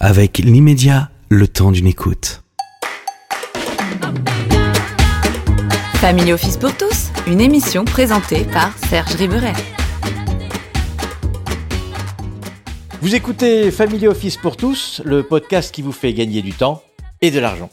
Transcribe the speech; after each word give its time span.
avec 0.00 0.38
l'immédiat, 0.38 1.10
le 1.28 1.48
temps 1.48 1.72
d'une 1.72 1.88
écoute. 1.88 2.44
Family 5.96 6.32
Office 6.32 6.56
pour 6.56 6.76
tous, 6.76 7.08
une 7.26 7.40
émission 7.40 7.84
présentée 7.84 8.44
par 8.44 8.76
Serge 8.78 9.16
Riberet. 9.16 9.54
Vous 13.00 13.16
écoutez 13.16 13.72
Family 13.72 14.06
Office 14.06 14.36
pour 14.36 14.56
tous, 14.56 15.02
le 15.04 15.24
podcast 15.24 15.74
qui 15.74 15.82
vous 15.82 15.92
fait 15.92 16.12
gagner 16.12 16.42
du 16.42 16.52
temps 16.52 16.82
et 17.20 17.32
de 17.32 17.40
l'argent. 17.40 17.70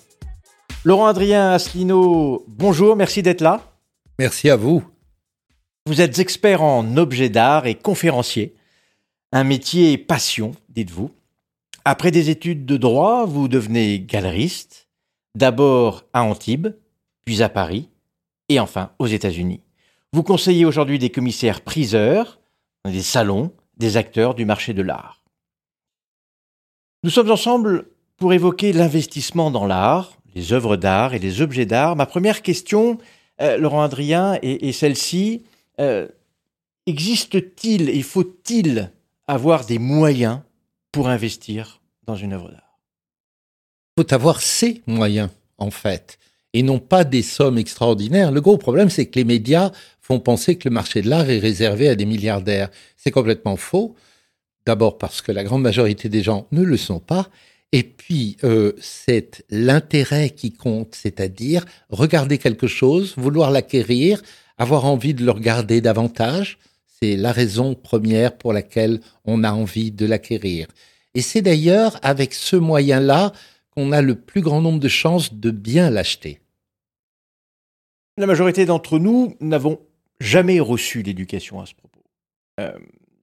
Laurent 0.84 1.06
Adrien 1.06 1.52
Asselineau, 1.52 2.44
bonjour, 2.48 2.96
merci 2.96 3.22
d'être 3.22 3.42
là. 3.42 3.62
Merci 4.18 4.50
à 4.50 4.56
vous. 4.56 4.84
Vous 5.86 6.02
êtes 6.02 6.18
expert 6.18 6.64
en 6.64 6.98
objets 6.98 7.30
d'art 7.30 7.68
et 7.68 7.76
conférencier. 7.76 8.56
Un 9.32 9.44
métier 9.44 10.00
passion, 10.00 10.56
dites-vous. 10.70 11.12
Après 11.88 12.10
des 12.10 12.32
études 12.32 12.66
de 12.66 12.78
droit, 12.78 13.26
vous 13.28 13.48
devenez 13.48 14.00
galeriste, 14.00 14.88
d'abord 15.36 16.04
à 16.14 16.24
Antibes, 16.24 16.70
puis 17.26 17.44
à 17.44 17.50
Paris, 17.50 17.90
et 18.50 18.60
enfin 18.60 18.90
aux 18.98 19.06
États-Unis. 19.06 19.62
Vous 20.12 20.24
conseillez 20.24 20.66
aujourd'hui 20.66 20.98
des 20.98 21.12
commissaires 21.12 21.62
priseurs, 21.62 22.40
des 22.86 23.04
salons, 23.04 23.52
des 23.78 23.98
acteurs 23.98 24.34
du 24.34 24.46
marché 24.46 24.74
de 24.74 24.82
l'art. 24.82 25.22
Nous 27.04 27.12
sommes 27.12 27.30
ensemble 27.30 27.86
pour 28.18 28.34
évoquer 28.34 28.74
l'investissement 28.74 29.52
dans 29.52 29.68
l'art, 29.68 30.18
les 30.34 30.54
œuvres 30.54 30.78
d'art 30.78 31.14
et 31.14 31.20
les 31.20 31.42
objets 31.42 31.68
d'art. 31.68 31.96
Ma 31.96 32.08
première 32.08 32.42
question, 32.42 32.98
euh, 33.42 33.58
Laurent 33.58 33.84
Adrien, 33.84 34.40
est, 34.42 34.72
celle-ci. 34.72 35.44
Euh, 35.80 36.08
existe-t-il 36.88 37.90
et 37.90 38.02
faut-il 38.02 38.92
avoir 39.28 39.66
des 39.66 39.78
moyens 39.78 40.40
pour 40.96 41.10
investir 41.10 41.82
dans 42.08 42.16
une 42.16 42.32
œuvre 42.32 42.50
d'art 42.52 42.80
Il 43.98 44.02
faut 44.02 44.14
avoir 44.14 44.42
ces 44.42 44.82
moyens, 44.88 45.30
en 45.58 45.70
fait, 45.70 46.18
et 46.54 46.64
non 46.64 46.80
pas 46.80 47.04
des 47.04 47.22
sommes 47.22 47.58
extraordinaires. 47.58 48.32
Le 48.32 48.40
gros 48.40 48.58
problème, 48.58 48.90
c'est 48.90 49.08
que 49.08 49.20
les 49.20 49.26
médias 49.26 49.74
font 50.00 50.22
penser 50.22 50.56
que 50.56 50.70
le 50.70 50.74
marché 50.74 51.02
de 51.02 51.10
l'art 51.10 51.30
est 51.30 51.40
réservé 51.40 51.90
à 51.90 51.96
des 51.96 52.06
milliardaires. 52.06 52.70
C'est 52.96 53.12
complètement 53.12 53.58
faux. 53.58 53.94
D'abord 54.66 54.98
parce 54.98 55.22
que 55.22 55.34
la 55.34 55.44
grande 55.44 55.64
majorité 55.64 56.08
des 56.08 56.24
gens 56.24 56.48
ne 56.54 56.64
le 56.64 56.78
sont 56.78 57.02
pas. 57.02 57.28
Et 57.74 57.84
puis, 57.84 58.38
euh, 58.46 58.72
c'est 58.80 59.44
l'intérêt 59.50 60.30
qui 60.30 60.54
compte, 60.54 60.96
c'est-à-dire 60.96 61.66
regarder 61.90 62.38
quelque 62.38 62.68
chose, 62.68 63.16
vouloir 63.18 63.52
l'acquérir, 63.52 64.22
avoir 64.58 64.86
envie 64.86 65.14
de 65.14 65.26
le 65.26 65.32
regarder 65.32 65.82
davantage. 65.82 66.58
C'est 67.02 67.18
la 67.18 67.32
raison 67.32 67.76
première 67.76 68.38
pour 68.38 68.54
laquelle 68.54 69.02
on 69.26 69.44
a 69.44 69.52
envie 69.52 69.92
de 69.92 70.06
l'acquérir. 70.06 70.68
Et 71.14 71.22
c'est 71.22 71.42
d'ailleurs 71.42 72.00
avec 72.04 72.34
ce 72.34 72.56
moyen-là 72.56 73.34
qu'on 73.72 73.92
a 73.92 74.02
le 74.02 74.16
plus 74.16 74.42
grand 74.42 74.62
nombre 74.62 74.80
de 74.80 74.88
chances 74.88 75.34
de 75.34 75.52
bien 75.52 75.90
l'acheter. 75.90 76.40
La 78.18 78.28
majorité 78.28 78.66
d'entre 78.66 78.98
nous 78.98 79.36
n'avons 79.42 79.80
jamais 80.22 80.62
reçu 80.62 81.04
d'éducation 81.04 81.60
à 81.60 81.66
ce 81.66 81.74
propos. 81.74 82.00
Euh, 82.62 82.72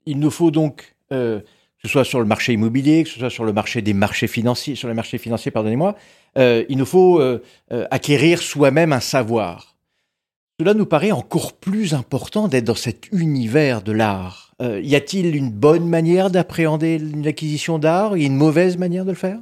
il 0.05 0.19
nous 0.19 0.31
faut 0.31 0.51
donc, 0.51 0.95
euh, 1.13 1.41
que 1.41 1.47
ce 1.85 1.89
soit 1.89 2.05
sur 2.05 2.21
le 2.21 2.27
marché 2.27 2.53
immobilier, 2.53 3.05
que 3.05 3.09
ce 3.09 3.19
soit 3.19 3.31
sur 3.31 3.45
le 3.45 3.55
marché 3.55 3.81
des 3.81 3.95
marchés 3.95 4.27
financiers, 4.27 4.75
sur 4.75 4.89
les 4.89 4.95
marchés 4.95 5.17
financiers, 5.17 5.51
pardonnez-moi, 5.51 5.97
euh, 6.37 6.65
il 6.69 6.77
nous 6.77 6.87
faut 6.87 7.23
acquérir 7.71 8.43
soi-même 8.43 8.93
un 8.93 9.01
savoir. 9.01 9.72
Cela 10.63 10.75
nous 10.75 10.87
paraît 10.87 11.11
encore 11.11 11.55
plus 11.55 11.93
important 11.93 12.47
d'être 12.47 12.67
dans 12.67 12.77
cet 12.77 13.11
univers 13.11 13.83
de 13.83 13.91
l'art. 13.91 14.53
Euh, 14.63 14.81
y 14.81 14.95
a-t-il 14.95 15.35
une 15.35 15.51
bonne 15.51 15.89
manière 15.89 16.31
d'appréhender 16.31 17.01
l'acquisition 17.01 17.81
d'art? 17.81 18.15
Et 18.15 18.27
une 18.27 18.37
mauvaise 18.37 18.79
manière 18.79 19.05
de 19.05 19.11
le 19.11 19.17
faire? 19.17 19.41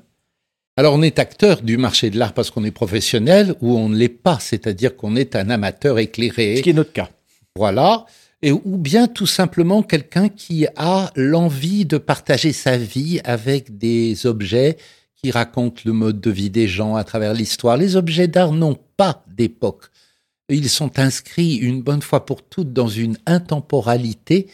Alors 0.78 0.94
on 0.94 1.02
est 1.02 1.18
acteur 1.18 1.60
du 1.60 1.76
marché 1.76 2.08
de 2.08 2.18
l'art 2.18 2.32
parce 2.32 2.50
qu'on 2.50 2.64
est 2.64 2.70
professionnel 2.70 3.54
ou 3.60 3.76
on 3.76 3.90
ne 3.90 3.96
l'est 3.96 4.08
pas, 4.08 4.38
c'est-à-dire 4.40 4.96
qu'on 4.96 5.14
est 5.14 5.36
un 5.36 5.50
amateur 5.50 5.98
éclairé. 5.98 6.56
Ce 6.56 6.62
qui 6.62 6.70
est 6.70 6.72
notre 6.72 6.94
cas. 6.94 7.10
Voilà. 7.54 8.06
Et, 8.40 8.52
ou 8.52 8.78
bien 8.78 9.06
tout 9.06 9.26
simplement 9.26 9.82
quelqu'un 9.82 10.30
qui 10.30 10.66
a 10.76 11.10
l'envie 11.16 11.84
de 11.84 11.98
partager 11.98 12.54
sa 12.54 12.78
vie 12.78 13.20
avec 13.24 13.76
des 13.76 14.24
objets 14.24 14.78
qui 15.16 15.30
racontent 15.30 15.82
le 15.84 15.92
mode 15.92 16.18
de 16.22 16.30
vie 16.30 16.48
des 16.48 16.66
gens 16.66 16.96
à 16.96 17.04
travers 17.04 17.34
l'histoire. 17.34 17.76
Les 17.76 17.96
objets 17.96 18.26
d'art 18.26 18.52
n'ont 18.52 18.78
pas 18.96 19.22
d'époque. 19.28 19.90
Ils 20.50 20.68
sont 20.68 20.98
inscrits 20.98 21.56
une 21.56 21.82
bonne 21.82 22.02
fois 22.02 22.26
pour 22.26 22.42
toutes 22.42 22.72
dans 22.72 22.88
une 22.88 23.16
intemporalité 23.26 24.48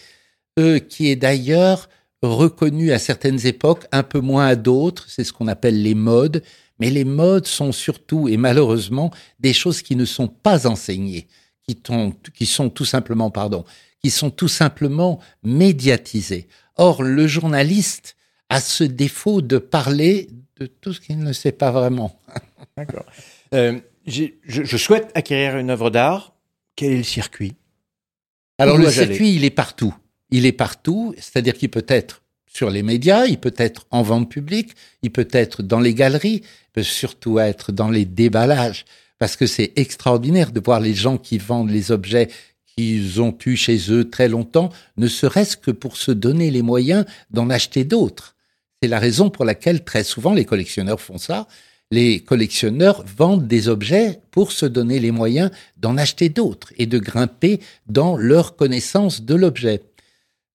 euh, 0.59 0.79
qui 0.79 1.09
est 1.09 1.17
d'ailleurs 1.17 1.89
reconnue 2.23 2.93
à 2.93 2.99
certaines 2.99 3.47
époques, 3.47 3.87
un 3.93 4.03
peu 4.03 4.21
moins 4.21 4.47
à 4.47 4.57
d'autres. 4.57 5.07
C'est 5.09 5.25
ce 5.25 5.33
qu'on 5.33 5.49
appelle 5.49 5.83
les 5.83 5.95
modes. 5.95 6.43
Mais 6.79 6.91
les 6.91 7.05
modes 7.05 7.47
sont 7.47 7.73
surtout 7.73 8.29
et 8.29 8.37
malheureusement 8.37 9.11
des 9.41 9.55
choses 9.55 9.81
qui 9.81 9.97
ne 9.97 10.05
sont 10.05 10.29
pas 10.29 10.67
enseignées, 10.67 11.27
qui, 11.67 12.47
sont 12.47 12.69
tout 12.69 12.85
simplement, 12.85 13.31
pardon, 13.31 13.65
qui 14.03 14.11
sont 14.11 14.31
tout 14.31 14.49
simplement 14.49 15.21
médiatisées. 15.43 16.49
Or, 16.77 17.03
le 17.03 17.27
journaliste 17.27 18.17
a 18.51 18.61
ce 18.61 18.85
défaut 18.85 19.41
de 19.41 19.57
parler 19.59 20.29
de 20.61 20.67
tout 20.67 20.93
ce 20.93 21.01
qu'il 21.01 21.19
ne 21.19 21.33
sait 21.33 21.53
pas 21.53 21.71
vraiment. 21.71 22.19
D'accord. 22.77 23.07
Euh, 23.55 23.81
je, 24.07 24.77
souhaite 24.77 25.11
acquérir 25.15 25.57
une 25.57 25.71
œuvre 25.71 25.91
d'art. 25.91 26.35
Quel 26.77 26.93
est 26.93 26.99
le 26.99 27.03
circuit? 27.03 27.55
Alors 28.59 28.79
le 28.79 28.91
circuit, 28.91 29.35
il 29.35 29.45
est 29.45 29.51
partout. 29.51 29.95
Il 30.31 30.47
est 30.47 30.53
partout, 30.53 31.15
c'est-à-dire 31.19 31.55
qu'il 31.55 31.71
peut 31.71 31.87
être 31.89 32.23
sur 32.47 32.71
les 32.71 32.83
médias, 32.83 33.27
il 33.27 33.39
peut 33.39 33.55
être 33.57 33.87
en 33.91 34.03
vente 34.03 34.31
publique, 34.31 34.73
il 35.03 35.11
peut 35.11 35.29
être 35.31 35.63
dans 35.63 35.81
les 35.81 35.95
galeries, 35.95 36.43
il 36.43 36.73
peut 36.73 36.83
surtout 36.83 37.39
être 37.39 37.71
dans 37.71 37.91
les 37.91 38.07
déballages, 38.07 38.87
parce 39.19 39.37
que 39.37 39.47
c'est 39.47 39.73
extraordinaire 39.77 40.53
de 40.53 40.61
voir 40.61 40.81
les 40.81 40.95
gens 40.95 41.19
qui 41.19 41.39
vendent 41.39 41.71
les 41.71 41.91
objets 41.91 42.29
qu'ils 42.77 43.21
ont 43.21 43.37
eus 43.45 43.57
chez 43.57 43.91
eux 43.91 44.09
très 44.09 44.29
longtemps, 44.29 44.71
ne 44.97 45.07
serait-ce 45.07 45.57
que 45.57 45.71
pour 45.71 45.97
se 45.97 46.13
donner 46.13 46.51
les 46.51 46.63
moyens 46.63 47.05
d'en 47.31 47.51
acheter 47.51 47.85
d'autres. 47.85 48.37
C'est 48.83 48.89
la 48.89 48.99
raison 48.99 49.31
pour 49.31 49.45
laquelle 49.45 49.85
très 49.85 50.05
souvent 50.05 50.33
les 50.33 50.45
collectionneurs 50.45 51.01
font 51.01 51.19
ça, 51.19 51.47
les 51.91 52.21
collectionneurs 52.21 53.05
vendent 53.07 53.47
des 53.47 53.69
objets 53.69 54.21
pour 54.31 54.53
se 54.53 54.67
donner 54.67 54.99
les 54.99 55.13
moyens 55.13 55.51
d'en 55.77 55.97
acheter 55.97 56.29
d'autres 56.29 56.73
et 56.79 56.87
de 56.87 56.99
grimper 56.99 57.61
dans 57.87 58.17
leur 58.17 58.57
connaissance 58.57 59.23
de 59.23 59.35
l'objet. 59.35 59.83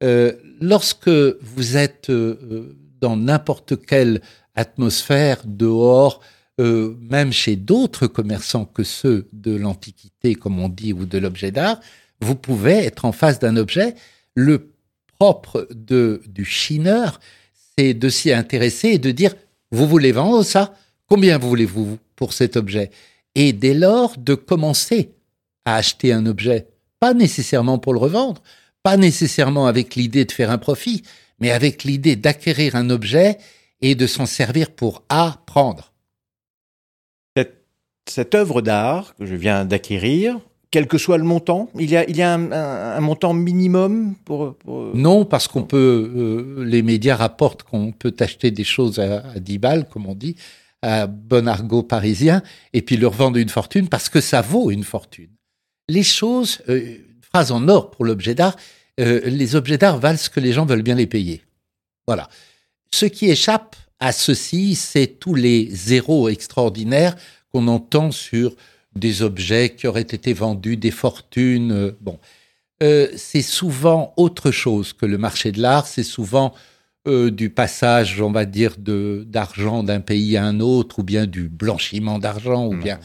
Euh, 0.03 0.34
lorsque 0.59 1.09
vous 1.09 1.78
êtes 1.78 2.09
euh, 2.09 2.75
dans 3.00 3.16
n'importe 3.16 3.86
quelle 3.86 4.22
atmosphère 4.56 5.42
dehors, 5.46 6.22
euh, 6.59 6.96
même 7.00 7.31
chez 7.31 7.56
d'autres 7.56 8.08
commerçants 8.08 8.66
que 8.66 8.84
ceux 8.84 9.28
de 9.31 9.56
l'antiquité, 9.56 10.36
comme 10.36 10.59
on 10.59 10.69
dit, 10.69 10.92
ou 10.92 11.06
de 11.06 11.18
l'objet 11.18 11.52
d'art, 11.52 11.80
vous 12.19 12.36
pouvez 12.36 12.74
être 12.74 13.06
en 13.06 13.12
face 13.12 13.40
d'un 13.40 13.56
objet. 13.56 13.96
Le 14.36 14.72
propre 15.18 15.68
de, 15.72 16.22
du 16.28 16.46
chineur, 16.46 17.19
c'est 17.78 17.94
de 17.94 18.09
s'y 18.09 18.31
intéresser 18.31 18.90
et 18.90 18.98
de 19.00 19.12
dire, 19.12 19.34
vous 19.72 19.88
voulez 19.88 20.12
vendre 20.12 20.44
ça? 20.44 20.75
Combien 21.11 21.38
voulez-vous 21.38 21.97
pour 22.16 22.31
cet 22.31 22.55
objet? 22.55 22.89
Et 23.35 23.51
dès 23.51 23.73
lors, 23.73 24.17
de 24.17 24.33
commencer 24.33 25.11
à 25.66 25.75
acheter 25.75 26.13
un 26.13 26.25
objet, 26.25 26.69
pas 27.01 27.13
nécessairement 27.13 27.79
pour 27.79 27.91
le 27.91 27.99
revendre, 27.99 28.41
pas 28.81 28.95
nécessairement 28.95 29.67
avec 29.67 29.95
l'idée 29.95 30.23
de 30.23 30.31
faire 30.31 30.50
un 30.50 30.57
profit, 30.57 31.03
mais 31.41 31.51
avec 31.51 31.83
l'idée 31.83 32.16
d'acquérir 32.16 32.77
un 32.77 32.89
objet 32.89 33.39
et 33.81 33.94
de 33.94 34.07
s'en 34.07 34.25
servir 34.25 34.71
pour 34.71 35.03
apprendre. 35.09 35.91
Cette, 38.07 38.33
œuvre 38.33 38.61
d'art 38.61 39.13
que 39.17 39.25
je 39.25 39.35
viens 39.35 39.66
d'acquérir, 39.66 40.39
quel 40.71 40.88
que 40.88 40.97
soit 40.97 41.17
le 41.17 41.25
montant 41.25 41.69
Il 41.77 41.89
y 41.89 41.97
a, 41.97 42.09
il 42.09 42.16
y 42.16 42.21
a 42.21 42.33
un, 42.33 43.01
montant 43.01 43.33
minimum 43.33 44.16
pour, 44.23 44.55
Non, 44.94 45.25
parce 45.25 45.50
qu'on 45.50 45.63
peut. 45.63 46.09
Euh, 46.16 46.63
les 46.63 46.81
médias 46.81 47.17
rapportent 47.17 47.63
qu'on 47.63 47.91
peut 47.91 48.16
acheter 48.21 48.50
des 48.50 48.63
choses 48.63 49.00
à, 49.00 49.27
à 49.35 49.39
10 49.39 49.57
balles, 49.57 49.89
comme 49.89 50.07
on 50.07 50.16
dit 50.16 50.38
à 50.81 51.07
bon 51.07 51.48
argot 51.48 51.83
parisien, 51.83 52.42
et 52.74 52.81
puis 52.81 52.98
leur 52.98 53.12
vendre 53.12 53.38
une 53.38 53.50
fortune 53.50 53.88
parce 53.88 54.10
que 54.10 54.22
ça 54.22 54.42
vaut 54.42 54.72
une 54.72 54.83
fortune. 54.83 55.30
Les 55.88 56.04
choses, 56.04 56.62
euh, 56.69 56.98
phrase 57.22 57.51
en 57.51 57.68
or 57.68 57.92
pour 57.92 58.06
l'objet 58.06 58.36
d'art, 58.36 58.56
euh, 59.00 59.22
les 59.25 59.56
objets 59.56 59.78
d'art 59.78 60.00
valent 60.00 60.18
ce 60.18 60.30
que 60.30 60.39
les 60.39 60.54
gens 60.54 60.66
veulent 60.66 60.81
bien 60.81 60.95
les 60.95 61.07
payer. 61.07 61.44
Voilà. 62.07 62.30
Ce 62.92 63.06
qui 63.06 63.30
échappe 63.30 63.75
à 64.00 64.12
ceci, 64.12 64.75
c'est 64.75 65.19
tous 65.19 65.36
les 65.36 65.69
zéros 65.72 66.30
extraordinaires 66.30 67.16
qu'on 67.51 67.68
entend 67.68 68.12
sur 68.12 68.56
des 68.95 69.22
objets 69.22 69.75
qui 69.75 69.88
auraient 69.88 70.01
été 70.01 70.34
vendus, 70.34 70.77
des 70.77 70.92
fortunes. 70.92 71.72
Euh, 71.72 71.92
bon, 72.01 72.19
c'est 73.16 73.44
souvent 73.44 74.12
autre 74.18 74.50
chose 74.50 74.94
que 74.94 75.06
le 75.06 75.19
marché 75.19 75.51
de 75.51 75.62
l'art. 75.62 75.86
C'est 75.86 76.04
souvent 76.04 76.51
euh, 77.07 77.31
du 77.31 77.50
passage, 77.50 78.21
on 78.21 78.31
va 78.31 78.45
dire, 78.45 78.75
de 78.77 79.24
d'argent 79.27 79.83
d'un 79.83 80.01
pays 80.01 80.38
à 80.38 80.45
un 80.45 80.59
autre, 80.59 81.00
ou 81.00 81.03
bien 81.03 81.25
du 81.25 81.50
blanchiment 81.50 82.19
d'argent, 82.19 82.68
ou 82.68 82.77
bien 82.77 83.00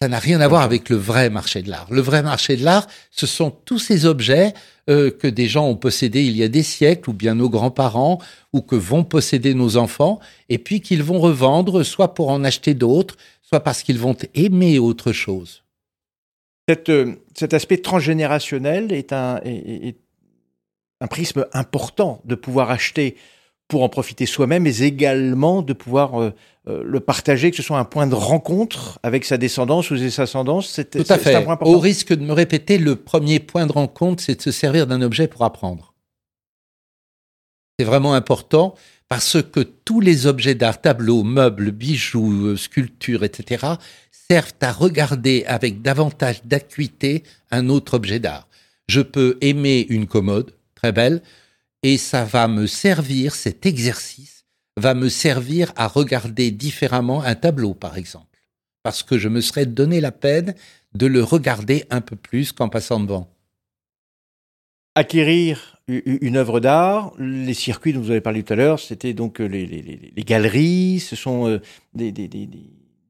Ça 0.00 0.08
n'a 0.08 0.18
rien 0.18 0.40
à 0.40 0.48
voir 0.48 0.62
avec 0.62 0.88
le 0.88 0.96
vrai 0.96 1.30
marché 1.30 1.62
de 1.62 1.70
l'art. 1.70 1.86
Le 1.90 2.00
vrai 2.00 2.22
marché 2.22 2.56
de 2.56 2.64
l'art, 2.64 2.86
ce 3.10 3.26
sont 3.26 3.50
tous 3.50 3.78
ces 3.78 4.06
objets 4.06 4.54
euh, 4.90 5.10
que 5.10 5.26
des 5.28 5.48
gens 5.48 5.66
ont 5.68 5.76
possédés 5.76 6.24
il 6.24 6.36
y 6.36 6.42
a 6.42 6.48
des 6.48 6.62
siècles, 6.62 7.10
ou 7.10 7.12
bien 7.12 7.34
nos 7.34 7.48
grands-parents, 7.48 8.18
ou 8.52 8.62
que 8.62 8.76
vont 8.76 9.04
posséder 9.04 9.54
nos 9.54 9.76
enfants, 9.76 10.20
et 10.48 10.58
puis 10.58 10.80
qu'ils 10.80 11.02
vont 11.02 11.18
revendre, 11.18 11.82
soit 11.84 12.14
pour 12.14 12.30
en 12.30 12.44
acheter 12.44 12.74
d'autres, 12.74 13.16
soit 13.42 13.60
parce 13.60 13.82
qu'ils 13.82 13.98
vont 13.98 14.16
aimer 14.34 14.78
autre 14.78 15.12
chose. 15.12 15.62
Euh, 16.88 17.14
cet 17.34 17.54
aspect 17.54 17.78
transgénérationnel 17.78 18.92
est 18.92 19.12
un, 19.12 19.40
un 21.02 21.08
prisme 21.08 21.46
important 21.52 22.22
de 22.24 22.36
pouvoir 22.36 22.70
acheter 22.70 23.16
pour 23.66 23.82
en 23.82 23.88
profiter 23.88 24.24
soi-même, 24.24 24.62
mais 24.62 24.78
également 24.78 25.62
de 25.62 25.72
pouvoir 25.72 26.20
euh, 26.20 26.32
euh, 26.68 26.82
le 26.84 27.00
partager, 27.00 27.50
que 27.50 27.56
ce 27.56 27.62
soit 27.62 27.78
un 27.78 27.84
point 27.84 28.06
de 28.06 28.14
rencontre 28.14 29.00
avec 29.02 29.24
sa 29.24 29.36
descendance 29.36 29.90
ou 29.90 29.96
ses 29.96 30.20
ascendances. 30.20 30.68
C'est, 30.68 30.90
Tout 30.90 31.12
à 31.12 31.18
fait. 31.18 31.44
Au 31.62 31.78
risque 31.80 32.12
de 32.12 32.24
me 32.24 32.32
répéter, 32.32 32.78
le 32.78 32.94
premier 32.96 33.40
point 33.40 33.66
de 33.66 33.72
rencontre, 33.72 34.22
c'est 34.22 34.36
de 34.36 34.42
se 34.42 34.52
servir 34.52 34.86
d'un 34.86 35.02
objet 35.02 35.26
pour 35.26 35.42
apprendre. 35.42 35.92
C'est 37.78 37.84
vraiment 37.86 38.14
important 38.14 38.74
parce 39.08 39.42
que 39.42 39.60
tous 39.60 40.00
les 40.00 40.26
objets 40.26 40.54
d'art, 40.54 40.80
tableaux, 40.80 41.24
meubles, 41.24 41.72
bijoux, 41.72 42.46
euh, 42.46 42.56
sculptures, 42.56 43.24
etc., 43.24 43.66
servent 44.30 44.54
à 44.60 44.70
regarder 44.70 45.44
avec 45.48 45.82
davantage 45.82 46.42
d'acuité 46.44 47.24
un 47.50 47.70
autre 47.70 47.94
objet 47.94 48.20
d'art. 48.20 48.46
Je 48.86 49.00
peux 49.00 49.38
aimer 49.40 49.84
une 49.88 50.06
commode, 50.06 50.52
très 50.82 50.92
belle, 50.92 51.22
et 51.84 51.96
ça 51.96 52.24
va 52.24 52.48
me 52.48 52.66
servir, 52.66 53.34
cet 53.34 53.66
exercice 53.66 54.44
va 54.76 54.94
me 54.94 55.08
servir 55.08 55.72
à 55.76 55.86
regarder 55.86 56.50
différemment 56.50 57.22
un 57.22 57.34
tableau, 57.34 57.74
par 57.74 57.96
exemple, 57.96 58.40
parce 58.82 59.02
que 59.02 59.18
je 59.18 59.28
me 59.28 59.40
serais 59.40 59.66
donné 59.66 60.00
la 60.00 60.12
peine 60.12 60.54
de 60.94 61.06
le 61.06 61.22
regarder 61.22 61.84
un 61.90 62.00
peu 62.00 62.16
plus 62.16 62.52
qu'en 62.52 62.68
passant 62.68 62.98
devant. 63.00 63.32
Acquérir 64.94 65.80
une 65.88 66.36
œuvre 66.36 66.60
d'art, 66.60 67.12
les 67.18 67.54
circuits 67.54 67.92
dont 67.92 68.00
vous 68.00 68.10
avez 68.10 68.20
parlé 68.20 68.42
tout 68.42 68.52
à 68.52 68.56
l'heure, 68.56 68.80
c'était 68.80 69.14
donc 69.14 69.40
euh, 69.40 69.46
les, 69.46 70.24
galeries, 70.24 71.00
ce 71.00 71.16
sont 71.16 71.48
euh, 71.48 71.60
des, 71.94 72.12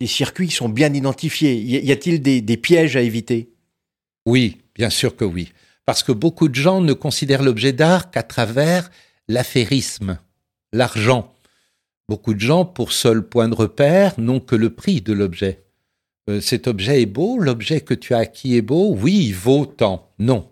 circuits 0.07 0.49
qui 0.49 0.55
sont 0.55 0.69
bien 0.69 0.93
identifiés. 0.93 1.55
Y 1.55 1.93
a-t-il 1.93 2.21
des 2.23 2.57
pièges 2.57 2.97
à 2.97 3.03
éviter? 3.03 3.51
Oui, 4.27 4.59
bien 4.75 4.91
sûr 4.91 5.17
que 5.17 5.25
oui 5.25 5.53
parce 5.85 6.03
que 6.03 6.13
beaucoup 6.13 6.49
de 6.49 6.55
gens 6.55 6.81
ne 6.81 6.93
considèrent 6.93 7.43
l'objet 7.43 7.73
d'art 7.73 8.11
qu'à 8.11 8.23
travers 8.23 8.91
l'affairisme, 9.29 10.19
l'argent. 10.73 11.35
Beaucoup 12.09 12.35
de 12.35 12.41
gens, 12.41 12.65
pour 12.65 12.93
seul 12.93 13.27
point 13.27 13.49
de 13.49 13.55
repère, 13.55 14.19
n'ont 14.19 14.41
que 14.41 14.57
le 14.57 14.71
prix 14.71 15.01
de 15.01 15.13
l'objet. 15.13 15.65
Euh, 16.29 16.41
cet 16.41 16.67
objet 16.69 17.03
est 17.03 17.07
beau, 17.07 17.39
l'objet 17.39 17.81
que 17.81 17.95
tu 17.95 18.15
as 18.15 18.19
acquis 18.19 18.57
est 18.57 18.63
beau, 18.63 18.95
oui, 18.95 19.27
il 19.27 19.35
vaut 19.35 19.67
tant. 19.67 20.11
Non, 20.19 20.51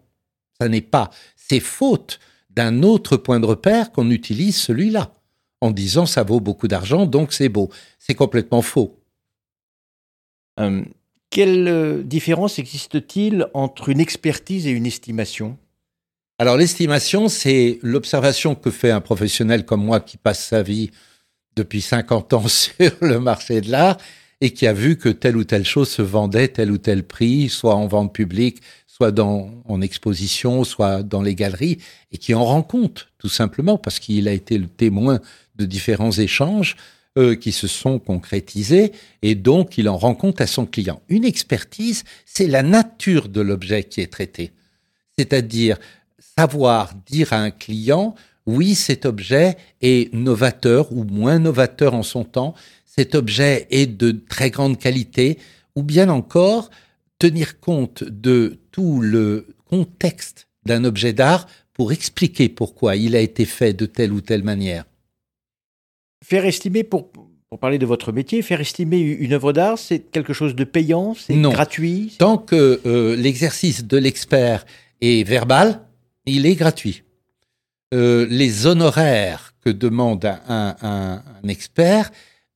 ça 0.60 0.68
n'est 0.68 0.80
pas. 0.80 1.10
C'est 1.36 1.60
faute 1.60 2.18
d'un 2.50 2.82
autre 2.82 3.16
point 3.16 3.40
de 3.40 3.46
repère 3.46 3.92
qu'on 3.92 4.10
utilise 4.10 4.56
celui-là, 4.56 5.12
en 5.60 5.70
disant 5.70 6.06
ça 6.06 6.22
vaut 6.22 6.40
beaucoup 6.40 6.68
d'argent, 6.68 7.06
donc 7.06 7.32
c'est 7.32 7.48
beau. 7.48 7.70
C'est 7.98 8.14
complètement 8.14 8.62
faux. 8.62 8.98
Euh, 10.58 10.82
quelle 11.30 11.68
euh, 11.68 12.02
différence 12.02 12.58
existe-t-il 12.58 13.46
entre 13.54 13.88
une 13.88 14.00
expertise 14.00 14.66
et 14.66 14.70
une 14.70 14.86
estimation? 14.86 15.56
Alors 16.38 16.56
l'estimation, 16.56 17.28
c'est 17.28 17.78
l'observation 17.82 18.54
que 18.54 18.70
fait 18.70 18.90
un 18.90 19.00
professionnel 19.00 19.64
comme 19.64 19.84
moi 19.84 20.00
qui 20.00 20.16
passe 20.16 20.44
sa 20.44 20.62
vie 20.62 20.90
depuis 21.56 21.80
50 21.80 22.32
ans 22.32 22.48
sur 22.48 22.92
le 23.00 23.20
marché 23.20 23.60
de 23.60 23.70
l'art 23.70 23.96
et 24.40 24.52
qui 24.52 24.66
a 24.66 24.72
vu 24.72 24.96
que 24.96 25.08
telle 25.08 25.36
ou 25.36 25.44
telle 25.44 25.66
chose 25.66 25.88
se 25.88 26.02
vendait 26.02 26.48
tel 26.48 26.72
ou 26.72 26.78
tel 26.78 27.04
prix, 27.04 27.48
soit 27.48 27.74
en 27.74 27.86
vente 27.86 28.12
publique, 28.14 28.62
soit 28.86 29.18
en 29.18 29.80
exposition, 29.80 30.64
soit 30.64 31.02
dans 31.02 31.22
les 31.22 31.34
galeries, 31.34 31.78
et 32.10 32.18
qui 32.18 32.34
en 32.34 32.44
rend 32.44 32.62
compte, 32.62 33.08
tout 33.18 33.28
simplement, 33.28 33.76
parce 33.78 33.98
qu'il 33.98 34.28
a 34.28 34.32
été 34.32 34.58
le 34.58 34.66
témoin 34.66 35.20
de 35.56 35.64
différents 35.66 36.12
échanges 36.12 36.76
qui 37.40 37.50
se 37.50 37.66
sont 37.66 37.98
concrétisés 37.98 38.92
et 39.22 39.34
donc 39.34 39.76
il 39.78 39.88
en 39.88 39.98
rend 39.98 40.14
compte 40.14 40.40
à 40.40 40.46
son 40.46 40.64
client. 40.64 41.02
Une 41.08 41.24
expertise, 41.24 42.04
c'est 42.24 42.46
la 42.46 42.62
nature 42.62 43.28
de 43.28 43.40
l'objet 43.40 43.84
qui 43.84 44.00
est 44.00 44.12
traité. 44.12 44.52
C'est-à-dire 45.18 45.78
savoir 46.38 46.94
dire 46.94 47.32
à 47.32 47.38
un 47.38 47.50
client, 47.50 48.14
oui, 48.46 48.74
cet 48.74 49.04
objet 49.06 49.56
est 49.82 50.12
novateur 50.14 50.92
ou 50.92 51.04
moins 51.04 51.38
novateur 51.38 51.94
en 51.94 52.02
son 52.02 52.24
temps, 52.24 52.54
cet 52.86 53.14
objet 53.14 53.66
est 53.70 53.86
de 53.86 54.12
très 54.12 54.50
grande 54.50 54.78
qualité, 54.78 55.38
ou 55.76 55.82
bien 55.82 56.08
encore 56.08 56.70
tenir 57.18 57.60
compte 57.60 58.02
de 58.04 58.58
tout 58.72 59.00
le 59.00 59.46
contexte 59.68 60.48
d'un 60.64 60.84
objet 60.84 61.12
d'art 61.12 61.46
pour 61.72 61.92
expliquer 61.92 62.48
pourquoi 62.48 62.96
il 62.96 63.14
a 63.14 63.20
été 63.20 63.44
fait 63.44 63.72
de 63.72 63.86
telle 63.86 64.12
ou 64.12 64.20
telle 64.20 64.42
manière. 64.42 64.84
Faire 66.24 66.44
estimer, 66.44 66.84
pour, 66.84 67.10
pour 67.10 67.58
parler 67.58 67.78
de 67.78 67.86
votre 67.86 68.12
métier, 68.12 68.42
faire 68.42 68.60
estimer 68.60 69.00
une 69.00 69.32
œuvre 69.32 69.52
d'art, 69.52 69.78
c'est 69.78 69.98
quelque 69.98 70.32
chose 70.32 70.54
de 70.54 70.64
payant, 70.64 71.14
c'est 71.14 71.34
gratuit 71.34 72.14
Tant 72.18 72.38
que 72.38 72.80
euh, 72.86 73.16
l'exercice 73.16 73.84
de 73.84 73.96
l'expert 73.96 74.66
est 75.00 75.26
verbal, 75.26 75.80
il 76.26 76.46
est 76.46 76.54
gratuit. 76.54 77.02
Euh, 77.92 78.26
les 78.30 78.66
honoraires 78.66 79.54
que 79.64 79.70
demande 79.70 80.24
un, 80.24 80.76
un, 80.80 81.48
expert 81.48 82.12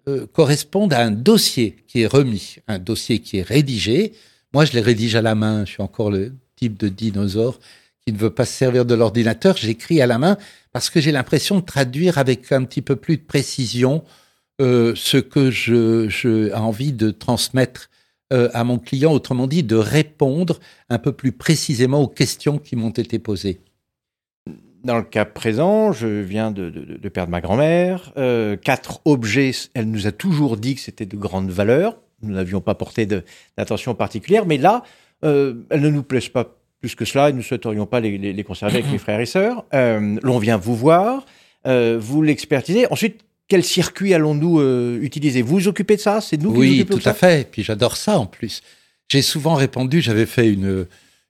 euh, 0.06 0.26
correspondent 0.32 0.92
à 0.92 1.00
un 1.00 1.10
dossier 1.10 1.76
qui 1.88 2.02
est 2.02 2.06
remis, 2.06 2.56
un 2.68 2.78
dossier 2.78 3.18
qui 3.18 3.38
est 3.38 3.42
rédigé. 3.42 4.12
Moi, 4.52 4.64
je 4.64 4.72
les 4.72 4.80
rédige 4.80 5.16
à 5.16 5.22
la 5.22 5.34
main. 5.34 5.64
Je 5.64 5.72
suis 5.72 5.82
encore 5.82 6.10
le 6.10 6.34
type 6.56 6.78
de 6.78 6.88
dinosaure 6.88 7.58
qui 8.06 8.12
ne 8.12 8.18
veut 8.18 8.30
pas 8.30 8.44
se 8.44 8.52
servir 8.52 8.84
de 8.84 8.94
l'ordinateur. 8.94 9.56
J'écris 9.56 10.00
à 10.00 10.06
la 10.06 10.18
main 10.18 10.36
parce 10.72 10.90
que 10.90 11.00
j'ai 11.00 11.12
l'impression 11.12 11.56
de 11.56 11.64
traduire 11.64 12.18
avec 12.18 12.52
un 12.52 12.64
petit 12.64 12.82
peu 12.82 12.96
plus 12.96 13.16
de 13.16 13.22
précision 13.22 14.04
euh, 14.60 14.92
ce 14.94 15.16
que 15.16 15.50
je, 15.50 16.08
je 16.08 16.52
envie 16.54 16.92
de 16.92 17.10
transmettre 17.10 17.90
euh, 18.32 18.50
à 18.52 18.62
mon 18.62 18.78
client, 18.78 19.12
autrement 19.12 19.46
dit, 19.46 19.62
de 19.62 19.76
répondre 19.76 20.60
un 20.90 20.98
peu 20.98 21.12
plus 21.12 21.32
précisément 21.32 22.02
aux 22.02 22.08
questions 22.08 22.58
qui 22.58 22.76
m'ont 22.76 22.90
été 22.90 23.18
posées. 23.18 23.60
Dans 24.84 24.98
le 24.98 25.04
cas 25.04 25.24
présent, 25.24 25.92
je 25.92 26.06
viens 26.06 26.50
de, 26.50 26.68
perdre 27.08 27.30
ma 27.30 27.40
grand-mère. 27.40 28.12
Euh, 28.18 28.56
quatre 28.56 29.00
objets, 29.06 29.52
elle 29.72 29.90
nous 29.90 30.06
a 30.06 30.12
toujours 30.12 30.58
dit 30.58 30.74
que 30.74 30.82
c'était 30.82 31.06
de 31.06 31.16
grande 31.16 31.50
valeur. 31.50 31.98
Nous 32.20 32.34
n'avions 32.34 32.60
pas 32.60 32.74
porté 32.74 33.06
d'attention 33.06 33.94
particulière, 33.94 34.44
mais 34.44 34.58
là, 34.58 34.82
elles 35.22 35.64
ne 35.70 35.88
nous 35.88 36.02
plaisent 36.02 36.28
pas 36.28 36.58
plus 36.84 36.94
que 36.94 37.06
cela, 37.06 37.30
nous 37.30 37.38
ne 37.38 37.42
souhaiterions 37.42 37.86
pas 37.86 37.98
les, 37.98 38.44
conserver 38.44 38.80
avec 38.80 38.92
mes 38.92 38.98
frères 38.98 39.18
et 39.18 39.24
sœurs. 39.24 39.64
Euh, 39.72 40.18
l'on 40.22 40.38
vient 40.38 40.58
vous 40.58 40.76
voir, 40.76 41.24
euh, 41.66 41.96
vous 41.98 42.20
l'expertisez. 42.20 42.86
Ensuite, 42.92 43.22
quel 43.48 43.64
circuit 43.64 44.12
allons-nous 44.12 44.60
euh, 44.60 44.98
utiliser? 45.00 45.40
Vous 45.40 45.54
vous 45.54 45.68
occupez 45.68 45.96
de 45.96 46.02
ça? 46.02 46.20
C'est 46.20 46.36
nous 46.36 46.52
qui 46.52 46.58
oui, 46.58 46.68
nous 46.76 46.82
occupons 46.82 46.98
tout 46.98 47.08
à 47.08 47.14
fait. 47.14 47.50
Puis 47.50 47.62
j'adore 47.62 47.96
ça 47.96 48.18
en 48.18 48.26
plus. 48.26 48.60
J'ai 49.08 49.22
souvent 49.22 49.54
répondu, 49.54 50.02
j'avais 50.02 50.26
fait 50.26 50.46
une, 50.46 50.86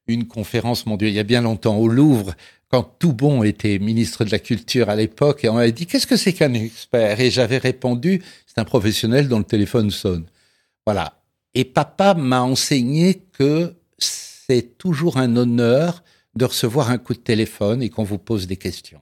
une 0.09 0.27
conférence, 0.27 0.87
mon 0.87 0.97
Dieu, 0.97 1.07
il 1.07 1.15
y 1.15 1.21
a 1.21 1.25
bien 1.25 1.43
longtemps, 1.43 1.77
au 1.77 1.87
Louvre, 1.87 2.35
quand 2.69 2.83
Toubon 2.99 3.45
était 3.45 3.79
ministre 3.79 4.25
de 4.25 4.33
la 4.33 4.41
Culture 4.41 4.89
à 4.91 4.97
l'époque, 4.97 5.45
et 5.45 5.49
on 5.49 5.55
m'avait 5.55 5.71
dit 5.71 5.87
Qu'est-ce 5.87 6.09
que 6.09 6.17
c'est 6.17 6.33
qu'un 6.33 6.55
expert? 6.55 7.21
Et 7.21 7.31
j'avais 7.31 7.59
répondu 7.59 8.21
C'est 8.49 8.59
un 8.61 8.65
professionnel 8.65 9.29
dont 9.29 9.39
le 9.39 9.45
téléphone 9.45 9.93
sonne. 9.93 10.25
Voilà. 10.85 11.21
Et 11.55 11.65
papa 11.65 12.15
m'a 12.15 12.43
enseigné 12.43 13.23
que 13.39 13.73
c'est 14.47 14.79
toujours 14.79 15.17
un 15.17 15.37
honneur 15.37 16.03
de 16.37 16.45
recevoir 16.45 16.91
un 16.91 16.99
coup 16.99 17.15
de 17.15 17.19
téléphone 17.19 17.83
et 17.83 17.91
qu'on 17.91 18.05
vous 18.05 18.19
pose 18.19 18.47
des 18.47 18.57
questions. 18.57 19.01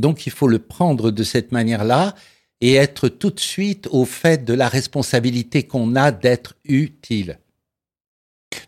Donc 0.00 0.26
il 0.26 0.32
faut 0.32 0.48
le 0.48 0.58
prendre 0.58 1.10
de 1.10 1.22
cette 1.22 1.52
manière-là 1.52 2.14
et 2.60 2.74
être 2.74 3.08
tout 3.08 3.30
de 3.30 3.40
suite 3.40 3.88
au 3.90 4.04
fait 4.04 4.44
de 4.44 4.54
la 4.54 4.68
responsabilité 4.68 5.62
qu'on 5.64 5.94
a 5.96 6.10
d'être 6.10 6.54
utile. 6.64 7.38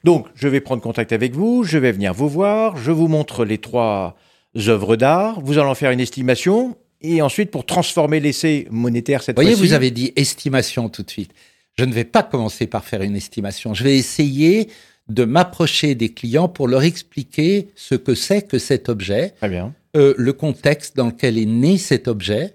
Donc, 0.05 0.27
je 0.35 0.49
vais 0.49 0.61
prendre 0.61 0.83
contact 0.83 1.13
avec 1.13 1.35
vous, 1.35 1.65
je 1.65 1.79
vais 1.79 1.93
venir 1.93 2.13
vous 2.13 2.29
voir, 2.29 2.77
je 2.77 2.91
vous 2.91 3.09
montre 3.09 3.45
les 3.45 3.59
trois 3.59 4.17
œuvres 4.57 4.97
d'art, 4.97 5.41
vous 5.41 5.59
allez 5.59 5.69
en 5.69 5.75
faire 5.75 5.91
une 5.91 6.01
estimation, 6.01 6.77
et 7.01 7.23
ensuite, 7.23 7.51
pour 7.51 7.65
transformer 7.65 8.21
l'essai 8.21 8.67
monétaire 8.71 9.23
cette 9.23 9.37
fois-ci... 9.37 9.55
Voyez, 9.55 9.69
vous 9.69 9.73
avez 9.73 9.91
dit 9.91 10.13
estimation 10.17 10.89
tout 10.89 11.03
de 11.03 11.11
suite. 11.11 11.31
Je 11.79 11.85
ne 11.85 11.93
vais 11.93 12.05
pas 12.05 12.23
commencer 12.23 12.67
par 12.67 12.85
faire 12.85 13.03
une 13.03 13.17
estimation. 13.17 13.73
Je 13.73 13.85
vais 13.85 13.97
essayer 13.97 14.69
de 15.09 15.25
m'approcher 15.25 15.95
des 15.95 16.13
clients 16.13 16.49
pour 16.49 16.69
leur 16.69 16.83
expliquer 16.83 17.69
ce 17.75 17.95
que 17.95 18.15
c'est 18.15 18.43
que 18.43 18.59
cet 18.59 18.89
objet, 18.89 19.35
euh, 19.43 20.15
le 20.17 20.33
contexte 20.33 20.97
dans 20.97 21.07
lequel 21.07 21.39
est 21.39 21.47
né 21.47 21.79
cet 21.79 22.09
objet, 22.09 22.53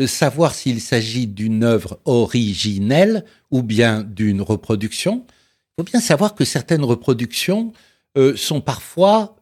euh, 0.00 0.06
savoir 0.06 0.54
s'il 0.54 0.80
s'agit 0.80 1.26
d'une 1.26 1.64
œuvre 1.64 1.98
originelle 2.04 3.24
ou 3.50 3.62
bien 3.62 4.04
d'une 4.04 4.40
reproduction. 4.40 5.24
Il 5.26 5.82
faut 5.82 5.90
bien 5.90 6.00
savoir 6.00 6.34
que 6.34 6.44
certaines 6.44 6.84
reproductions 6.84 7.72
euh, 8.16 8.36
sont 8.36 8.60
parfois 8.60 9.36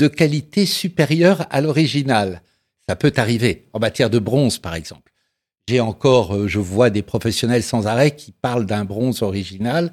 de 0.00 0.08
qualité 0.08 0.66
supérieure 0.66 1.46
à 1.50 1.60
l'original. 1.60 2.42
Ça 2.88 2.96
peut 2.96 3.12
arriver 3.16 3.68
en 3.72 3.78
matière 3.78 4.10
de 4.10 4.18
bronze, 4.18 4.58
par 4.58 4.74
exemple. 4.74 5.12
J'ai 5.68 5.78
encore, 5.78 6.48
je 6.48 6.58
vois 6.58 6.90
des 6.90 7.02
professionnels 7.02 7.62
sans 7.62 7.86
arrêt 7.86 8.16
qui 8.16 8.32
parlent 8.32 8.66
d'un 8.66 8.84
bronze 8.84 9.22
original 9.22 9.92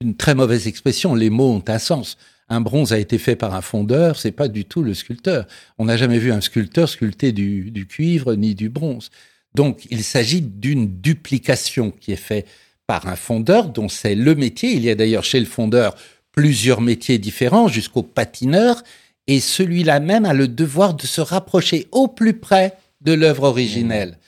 une 0.00 0.16
très 0.16 0.34
mauvaise 0.34 0.66
expression. 0.66 1.14
Les 1.14 1.30
mots 1.30 1.54
ont 1.54 1.64
un 1.66 1.78
sens. 1.78 2.16
Un 2.48 2.60
bronze 2.60 2.92
a 2.92 2.98
été 2.98 3.18
fait 3.18 3.36
par 3.36 3.54
un 3.54 3.60
fondeur, 3.60 4.18
c'est 4.18 4.32
pas 4.32 4.48
du 4.48 4.64
tout 4.64 4.82
le 4.82 4.94
sculpteur. 4.94 5.46
On 5.76 5.84
n'a 5.84 5.96
jamais 5.96 6.18
vu 6.18 6.32
un 6.32 6.40
sculpteur 6.40 6.88
sculpter 6.88 7.32
du, 7.32 7.70
du 7.70 7.86
cuivre 7.86 8.34
ni 8.34 8.54
du 8.54 8.70
bronze. 8.70 9.10
Donc, 9.54 9.86
il 9.90 10.02
s'agit 10.04 10.40
d'une 10.40 11.00
duplication 11.00 11.90
qui 11.90 12.12
est 12.12 12.16
faite 12.16 12.48
par 12.86 13.06
un 13.06 13.16
fondeur 13.16 13.68
dont 13.68 13.88
c'est 13.88 14.14
le 14.14 14.34
métier. 14.34 14.72
Il 14.72 14.84
y 14.84 14.90
a 14.90 14.94
d'ailleurs 14.94 15.24
chez 15.24 15.40
le 15.40 15.46
fondeur 15.46 15.94
plusieurs 16.32 16.80
métiers 16.80 17.18
différents 17.18 17.68
jusqu'au 17.68 18.02
patineur 18.02 18.82
et 19.26 19.40
celui-là 19.40 20.00
même 20.00 20.24
a 20.24 20.32
le 20.32 20.48
devoir 20.48 20.94
de 20.94 21.06
se 21.06 21.20
rapprocher 21.20 21.86
au 21.92 22.08
plus 22.08 22.34
près 22.34 22.74
de 23.00 23.12
l'œuvre 23.12 23.42
originelle. 23.44 24.18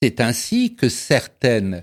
C'est 0.00 0.20
ainsi 0.20 0.74
que 0.74 0.88
certaines, 0.88 1.82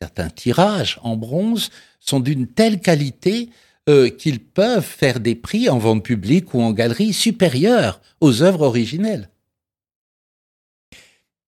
certains 0.00 0.30
tirages 0.30 0.98
en 1.02 1.16
bronze 1.16 1.70
sont 2.00 2.20
d'une 2.20 2.46
telle 2.46 2.80
qualité 2.80 3.50
euh, 3.88 4.08
qu'ils 4.08 4.40
peuvent 4.40 4.84
faire 4.84 5.20
des 5.20 5.34
prix 5.34 5.68
en 5.68 5.78
vente 5.78 6.04
publique 6.04 6.54
ou 6.54 6.60
en 6.60 6.72
galerie 6.72 7.12
supérieurs 7.12 8.00
aux 8.20 8.42
œuvres 8.42 8.62
originelles. 8.62 9.30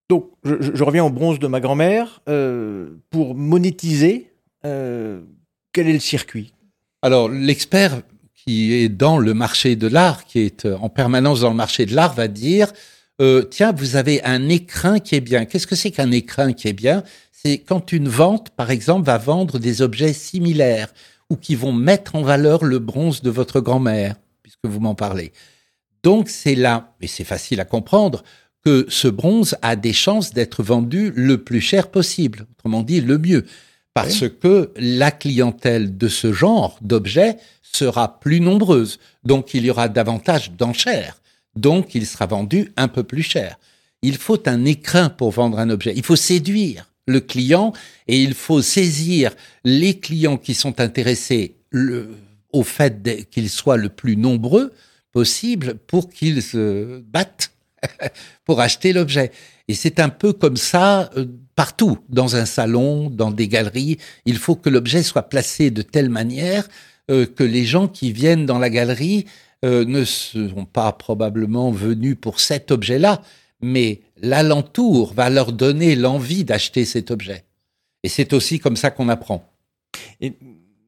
Donc, 0.08 0.30
je, 0.44 0.82
reviens 0.84 1.04
au 1.04 1.10
bronze 1.10 1.38
de 1.38 1.46
ma 1.46 1.60
grand-mère. 1.60 2.20
Euh, 2.28 2.90
pour 3.08 3.34
monétiser, 3.34 4.30
quel 4.62 5.88
est 5.88 5.92
le 5.92 5.98
circuit? 5.98 6.52
Alors, 7.00 7.28
l'expert 7.28 8.02
qui 8.44 8.72
est 8.72 8.88
dans 8.88 9.18
le 9.18 9.34
marché 9.34 9.76
de 9.76 9.86
l'art, 9.86 10.24
qui 10.24 10.40
est 10.40 10.66
euh, 10.66 10.76
en 10.78 10.88
permanence 10.88 11.40
dans 11.40 11.50
le 11.50 11.56
marché 11.56 11.86
de 11.86 11.94
l'art, 11.94 12.14
va 12.14 12.28
dire 12.28 12.72
euh, 13.22 13.42
tiens, 13.42 13.72
vous 13.72 13.96
avez 13.96 14.22
un 14.24 14.48
écrin 14.48 14.98
qui 14.98 15.14
est 15.14 15.20
bien. 15.20 15.44
Qu'est-ce 15.44 15.66
que 15.66 15.76
c'est 15.76 15.92
qu'un 15.92 16.10
écrin 16.10 16.52
qui 16.52 16.68
est 16.68 16.72
bien? 16.72 17.04
C'est 17.30 17.58
quand 17.58 17.92
une 17.92 18.08
vente, 18.08 18.50
par 18.50 18.70
exemple, 18.70 19.06
va 19.06 19.18
vendre 19.18 19.58
des 19.58 19.80
objets 19.80 20.12
similaires 20.12 20.92
ou 21.30 21.36
qui 21.36 21.54
vont 21.54 21.72
mettre 21.72 22.16
en 22.16 22.22
valeur 22.22 22.64
le 22.64 22.78
bronze 22.78 23.22
de 23.22 23.30
votre 23.30 23.60
grand-mère, 23.60 24.16
puisque 24.42 24.64
vous 24.64 24.80
m'en 24.80 24.94
parlez. 24.96 25.32
Donc 26.02 26.28
c'est 26.28 26.56
là, 26.56 26.94
et 27.00 27.06
c'est 27.06 27.24
facile 27.24 27.60
à 27.60 27.64
comprendre, 27.64 28.24
que 28.64 28.86
ce 28.88 29.08
bronze 29.08 29.56
a 29.62 29.76
des 29.76 29.92
chances 29.92 30.34
d'être 30.34 30.62
vendu 30.62 31.12
le 31.14 31.42
plus 31.42 31.60
cher 31.60 31.88
possible, 31.88 32.46
autrement 32.52 32.82
dit 32.82 33.00
le 33.00 33.18
mieux, 33.18 33.44
parce 33.94 34.28
que 34.28 34.72
la 34.76 35.10
clientèle 35.10 35.96
de 35.96 36.08
ce 36.08 36.32
genre 36.32 36.78
d'objets 36.80 37.36
sera 37.62 38.20
plus 38.20 38.40
nombreuse. 38.40 38.98
Donc 39.24 39.54
il 39.54 39.64
y 39.64 39.70
aura 39.70 39.88
davantage 39.88 40.52
d'enchères. 40.52 41.21
Donc 41.56 41.94
il 41.94 42.06
sera 42.06 42.26
vendu 42.26 42.72
un 42.76 42.88
peu 42.88 43.02
plus 43.02 43.22
cher. 43.22 43.58
Il 44.02 44.16
faut 44.16 44.48
un 44.48 44.64
écrin 44.64 45.08
pour 45.08 45.30
vendre 45.30 45.58
un 45.58 45.70
objet. 45.70 45.92
Il 45.94 46.02
faut 46.02 46.16
séduire 46.16 46.90
le 47.06 47.20
client 47.20 47.72
et 48.08 48.20
il 48.20 48.34
faut 48.34 48.62
saisir 48.62 49.32
les 49.64 49.98
clients 49.98 50.36
qui 50.36 50.54
sont 50.54 50.80
intéressés 50.80 51.56
au 52.52 52.62
fait 52.62 53.28
qu'ils 53.30 53.50
soient 53.50 53.76
le 53.76 53.88
plus 53.88 54.16
nombreux 54.16 54.72
possible 55.12 55.74
pour 55.86 56.10
qu'ils 56.10 56.42
se 56.42 57.00
battent 57.00 57.52
pour 58.44 58.60
acheter 58.60 58.92
l'objet. 58.92 59.32
Et 59.68 59.74
c'est 59.74 60.00
un 60.00 60.08
peu 60.08 60.32
comme 60.32 60.56
ça 60.56 61.10
euh, 61.16 61.26
partout, 61.54 61.98
dans 62.08 62.36
un 62.36 62.46
salon, 62.46 63.10
dans 63.10 63.30
des 63.30 63.48
galeries. 63.48 63.98
Il 64.24 64.38
faut 64.38 64.56
que 64.56 64.68
l'objet 64.68 65.02
soit 65.02 65.28
placé 65.28 65.70
de 65.70 65.82
telle 65.82 66.08
manière 66.08 66.68
euh, 67.10 67.26
que 67.26 67.44
les 67.44 67.64
gens 67.64 67.88
qui 67.88 68.12
viennent 68.12 68.46
dans 68.46 68.58
la 68.58 68.70
galerie 68.70 69.26
euh, 69.64 69.84
ne 69.84 70.04
seront 70.04 70.64
pas 70.64 70.92
probablement 70.92 71.70
venus 71.70 72.16
pour 72.20 72.40
cet 72.40 72.70
objet-là, 72.70 73.22
mais 73.60 74.00
l'alentour 74.20 75.14
va 75.14 75.30
leur 75.30 75.52
donner 75.52 75.94
l'envie 75.94 76.44
d'acheter 76.44 76.84
cet 76.84 77.10
objet. 77.10 77.44
Et 78.02 78.08
c'est 78.08 78.32
aussi 78.32 78.58
comme 78.58 78.76
ça 78.76 78.90
qu'on 78.90 79.08
apprend. 79.08 79.48
Et 80.20 80.32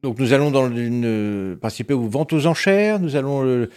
donc 0.03 0.19
nous 0.19 0.33
allons 0.33 0.51
dans 0.51 0.69
une 0.69 1.57
participer 1.61 1.93
aux 1.93 2.07
ventes 2.07 2.33
aux 2.33 2.47
enchères. 2.47 2.99
Nous 2.99 3.15
allons 3.15 3.67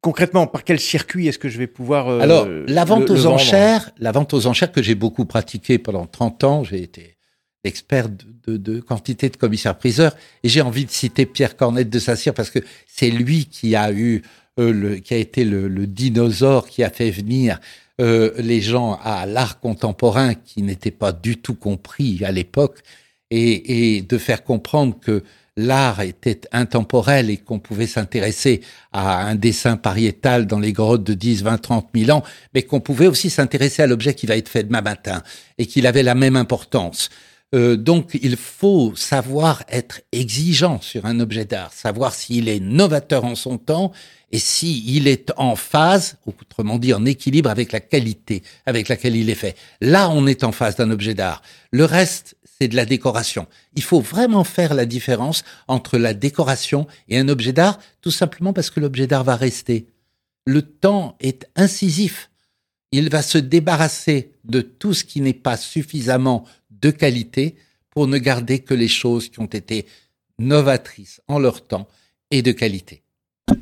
concrètement 0.00 0.46
par 0.46 0.64
quel 0.64 0.80
circuit 0.80 1.28
est-ce 1.28 1.38
que 1.38 1.48
je 1.48 1.58
vais 1.58 1.66
pouvoir 1.66 2.08
euh, 2.08 2.20
Alors 2.20 2.46
la 2.66 2.84
vente 2.84 3.10
aux 3.10 3.26
enchères, 3.26 3.90
la 3.98 4.12
vente 4.12 4.34
aux 4.34 4.46
enchères 4.46 4.72
que 4.72 4.82
j'ai 4.82 4.94
beaucoup 4.94 5.24
pratiquée 5.24 5.78
pendant 5.78 6.06
30 6.06 6.44
ans. 6.44 6.64
J'ai 6.64 6.82
été 6.82 7.16
expert 7.64 8.08
de, 8.46 8.56
de, 8.56 8.80
quantité 8.80 9.28
de 9.28 9.36
commissaires-priseurs. 9.36 10.16
Et 10.42 10.48
j'ai 10.48 10.62
envie 10.62 10.84
de 10.84 10.90
citer 10.90 11.26
Pierre 11.26 11.56
Cornette 11.56 11.90
de 11.90 11.98
Saint-Cyr 11.98 12.34
parce 12.34 12.50
que 12.50 12.60
c'est 12.86 13.10
lui 13.10 13.46
qui 13.46 13.76
a 13.76 13.92
eu 13.92 14.22
euh, 14.58 14.72
le, 14.72 14.96
qui 14.96 15.14
a 15.14 15.18
été 15.18 15.44
le, 15.44 15.68
le, 15.68 15.86
dinosaure 15.86 16.68
qui 16.68 16.82
a 16.82 16.90
fait 16.90 17.10
venir 17.10 17.60
euh, 18.00 18.32
les 18.38 18.60
gens 18.60 18.98
à 19.02 19.26
l'art 19.26 19.60
contemporain 19.60 20.34
qui 20.34 20.62
n'était 20.62 20.90
pas 20.90 21.12
du 21.12 21.36
tout 21.36 21.54
compris 21.54 22.24
à 22.24 22.32
l'époque 22.32 22.78
et, 23.30 23.96
et 23.96 24.02
de 24.02 24.18
faire 24.18 24.42
comprendre 24.42 24.98
que 24.98 25.22
l'art 25.56 26.00
était 26.00 26.40
intemporel 26.52 27.30
et 27.30 27.36
qu'on 27.36 27.58
pouvait 27.58 27.86
s'intéresser 27.86 28.62
à 28.92 29.24
un 29.26 29.34
dessin 29.34 29.76
pariétal 29.76 30.46
dans 30.46 30.58
les 30.58 30.72
grottes 30.72 31.04
de 31.04 31.14
10, 31.14 31.42
20, 31.42 31.58
30 31.58 31.88
000 31.94 32.16
ans, 32.16 32.22
mais 32.54 32.62
qu'on 32.62 32.80
pouvait 32.80 33.06
aussi 33.06 33.30
s'intéresser 33.30 33.82
à 33.82 33.86
l'objet 33.86 34.14
qui 34.14 34.26
va 34.26 34.36
être 34.36 34.48
fait 34.48 34.64
demain 34.64 34.80
matin 34.80 35.22
et 35.58 35.66
qu'il 35.66 35.86
avait 35.86 36.02
la 36.02 36.14
même 36.14 36.36
importance. 36.36 37.10
Euh, 37.52 37.76
donc 37.76 38.16
il 38.22 38.36
faut 38.36 38.94
savoir 38.94 39.64
être 39.68 40.02
exigeant 40.12 40.80
sur 40.80 41.04
un 41.04 41.18
objet 41.18 41.44
d'art, 41.44 41.72
savoir 41.72 42.14
s'il 42.14 42.48
est 42.48 42.60
novateur 42.60 43.24
en 43.24 43.34
son 43.34 43.58
temps 43.58 43.90
et 44.30 44.38
s'il 44.38 45.08
est 45.08 45.32
en 45.36 45.56
phase, 45.56 46.16
autrement 46.26 46.78
dit 46.78 46.94
en 46.94 47.04
équilibre 47.04 47.50
avec 47.50 47.72
la 47.72 47.80
qualité 47.80 48.44
avec 48.66 48.88
laquelle 48.88 49.16
il 49.16 49.28
est 49.30 49.34
fait. 49.34 49.56
Là, 49.80 50.08
on 50.10 50.28
est 50.28 50.44
en 50.44 50.52
phase 50.52 50.76
d'un 50.76 50.92
objet 50.92 51.14
d'art. 51.14 51.42
Le 51.72 51.84
reste, 51.84 52.36
c'est 52.60 52.68
de 52.68 52.76
la 52.76 52.84
décoration. 52.84 53.48
Il 53.74 53.82
faut 53.82 54.00
vraiment 54.00 54.44
faire 54.44 54.74
la 54.74 54.86
différence 54.86 55.42
entre 55.66 55.98
la 55.98 56.14
décoration 56.14 56.86
et 57.08 57.18
un 57.18 57.28
objet 57.28 57.52
d'art, 57.52 57.80
tout 58.00 58.12
simplement 58.12 58.52
parce 58.52 58.70
que 58.70 58.78
l'objet 58.78 59.08
d'art 59.08 59.24
va 59.24 59.34
rester. 59.34 59.86
Le 60.46 60.62
temps 60.62 61.16
est 61.20 61.48
incisif. 61.56 62.30
Il 62.92 63.08
va 63.08 63.22
se 63.22 63.38
débarrasser 63.38 64.32
de 64.44 64.60
tout 64.60 64.94
ce 64.94 65.04
qui 65.04 65.20
n'est 65.20 65.32
pas 65.32 65.56
suffisamment 65.56 66.44
de 66.80 66.90
qualité 66.90 67.54
pour 67.90 68.06
ne 68.06 68.18
garder 68.18 68.60
que 68.60 68.74
les 68.74 68.88
choses 68.88 69.28
qui 69.28 69.40
ont 69.40 69.46
été 69.46 69.86
novatrices 70.38 71.20
en 71.28 71.38
leur 71.38 71.66
temps 71.66 71.88
et 72.30 72.42
de 72.42 72.52
qualité. 72.52 73.02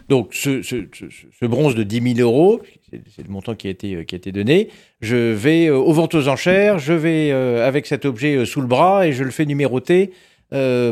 Donc 0.08 0.34
ce, 0.34 1.46
bronze 1.46 1.75
de 1.75 1.82
10 1.82 2.14
000 2.16 2.28
euros, 2.28 2.60
c'est 2.90 3.26
le 3.26 3.30
montant 3.30 3.54
qui 3.54 3.68
a 3.68 3.70
été, 3.70 4.04
qui 4.04 4.14
a 4.14 4.18
été 4.18 4.32
donné, 4.32 4.68
je 5.00 5.16
vais 5.16 5.66
euh, 5.66 5.76
aux 5.76 5.92
ventes 5.92 6.14
aux 6.14 6.28
enchères, 6.28 6.78
je 6.78 6.92
vais 6.92 7.30
euh, 7.30 7.66
avec 7.66 7.87
cet 7.87 8.04
objet 8.04 8.34
euh, 8.34 8.44
sous 8.44 8.60
le 8.60 8.66
bras 8.66 9.06
et 9.06 9.12
je 9.12 9.25
le 9.25 9.30
fais 9.30 9.46
numéroter 9.46 10.12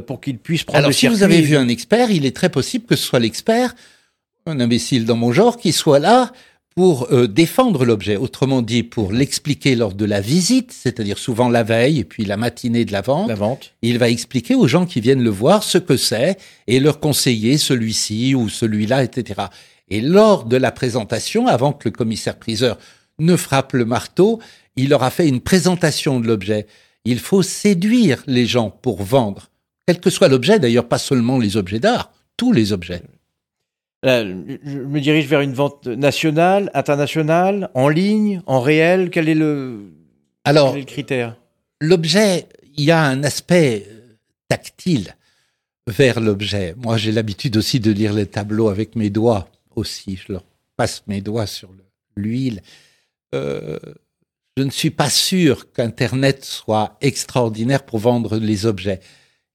pour 0.06 0.20
qu'il 0.20 0.36
puisse 0.36 0.64
prendre 0.64 0.80
Alors 0.80 0.92
si 0.92 1.08
vous 1.08 1.22
avez 1.22 1.40
vu 1.40 1.56
un 1.56 1.68
expert, 1.68 2.10
il 2.10 2.26
est 2.26 2.36
très 2.36 2.50
possible 2.50 2.84
que 2.84 2.94
ce 2.94 3.02
soit 3.02 3.20
l'expert, 3.20 3.74
un 4.44 4.60
imbécile 4.60 5.06
dans 5.06 5.16
mon 5.16 5.32
genre, 5.32 5.56
qui 5.56 5.72
soit 5.72 5.98
là 5.98 6.30
pour 6.76 7.10
euh, 7.10 7.26
défendre 7.26 7.86
l'objet, 7.86 8.16
autrement 8.16 8.60
dit 8.60 8.82
pour 8.82 9.10
l'expliquer 9.10 9.76
lors 9.76 9.94
de 9.94 10.04
la 10.04 10.20
visite, 10.20 10.72
c'est-à-dire 10.72 11.16
souvent 11.16 11.48
la 11.48 11.62
veille 11.62 12.00
et 12.00 12.04
puis 12.04 12.26
la 12.26 12.36
matinée 12.36 12.84
de 12.84 12.92
la 12.92 13.00
vente. 13.00 13.28
La 13.28 13.34
vente. 13.34 13.72
Il 13.80 13.98
va 13.98 14.10
expliquer 14.10 14.54
aux 14.54 14.68
gens 14.68 14.84
qui 14.84 15.00
viennent 15.00 15.22
le 15.22 15.30
voir 15.30 15.62
ce 15.62 15.78
que 15.78 15.96
c'est 15.96 16.36
et 16.66 16.78
leur 16.78 17.00
conseiller 17.00 17.56
celui-ci 17.56 18.34
ou 18.34 18.50
celui-là, 18.50 19.04
etc. 19.04 19.46
Et 19.88 20.02
lors 20.02 20.44
de 20.44 20.58
la 20.58 20.70
présentation, 20.70 21.46
avant 21.46 21.72
que 21.72 21.88
le 21.88 21.92
commissaire-priseur 21.92 22.76
ne 23.18 23.36
frappe 23.36 23.72
le 23.72 23.86
marteau, 23.86 24.38
il 24.76 24.90
leur 24.90 25.02
a 25.02 25.10
fait 25.10 25.28
une 25.28 25.40
présentation 25.40 26.20
de 26.20 26.26
l'objet. 26.26 26.66
Il 27.06 27.20
faut 27.20 27.42
séduire 27.42 28.22
les 28.26 28.44
gens 28.44 28.68
pour 28.68 29.02
vendre, 29.02 29.48
quel 29.86 29.98
que 29.98 30.10
soit 30.10 30.28
l'objet, 30.28 30.58
d'ailleurs 30.58 30.88
pas 30.88 30.98
seulement 30.98 31.38
les 31.38 31.56
objets 31.56 31.80
d'art, 31.80 32.12
tous 32.36 32.52
les 32.52 32.74
objets 32.74 33.02
je 34.06 34.78
me 34.78 35.00
dirige 35.00 35.26
vers 35.26 35.40
une 35.40 35.52
vente 35.52 35.86
nationale, 35.86 36.70
internationale, 36.74 37.70
en 37.74 37.88
ligne, 37.88 38.42
en 38.46 38.60
réel. 38.60 39.10
Quel 39.10 39.28
est 39.28 39.34
le, 39.34 39.92
Alors, 40.44 40.70
quel 40.70 40.78
est 40.78 40.80
le 40.82 40.86
critère? 40.86 41.36
L'objet, 41.80 42.46
il 42.76 42.84
y 42.84 42.90
a 42.90 43.02
un 43.02 43.22
aspect 43.24 43.86
euh, 43.88 44.16
tactile 44.48 45.16
vers 45.86 46.20
l'objet. 46.20 46.74
Moi, 46.76 46.96
j'ai 46.96 47.12
l'habitude 47.12 47.56
aussi 47.56 47.80
de 47.80 47.90
lire 47.90 48.12
les 48.12 48.26
tableaux 48.26 48.68
avec 48.68 48.96
mes 48.96 49.10
doigts 49.10 49.48
aussi. 49.74 50.16
Je 50.16 50.32
leur 50.32 50.44
passe 50.76 51.02
mes 51.06 51.20
doigts 51.20 51.46
sur 51.46 51.70
l'huile. 52.16 52.62
Euh, 53.34 53.78
je 54.56 54.62
ne 54.62 54.70
suis 54.70 54.90
pas 54.90 55.10
sûr 55.10 55.72
qu'Internet 55.72 56.44
soit 56.44 56.96
extraordinaire 57.00 57.84
pour 57.84 57.98
vendre 57.98 58.38
les 58.38 58.66
objets. 58.66 59.00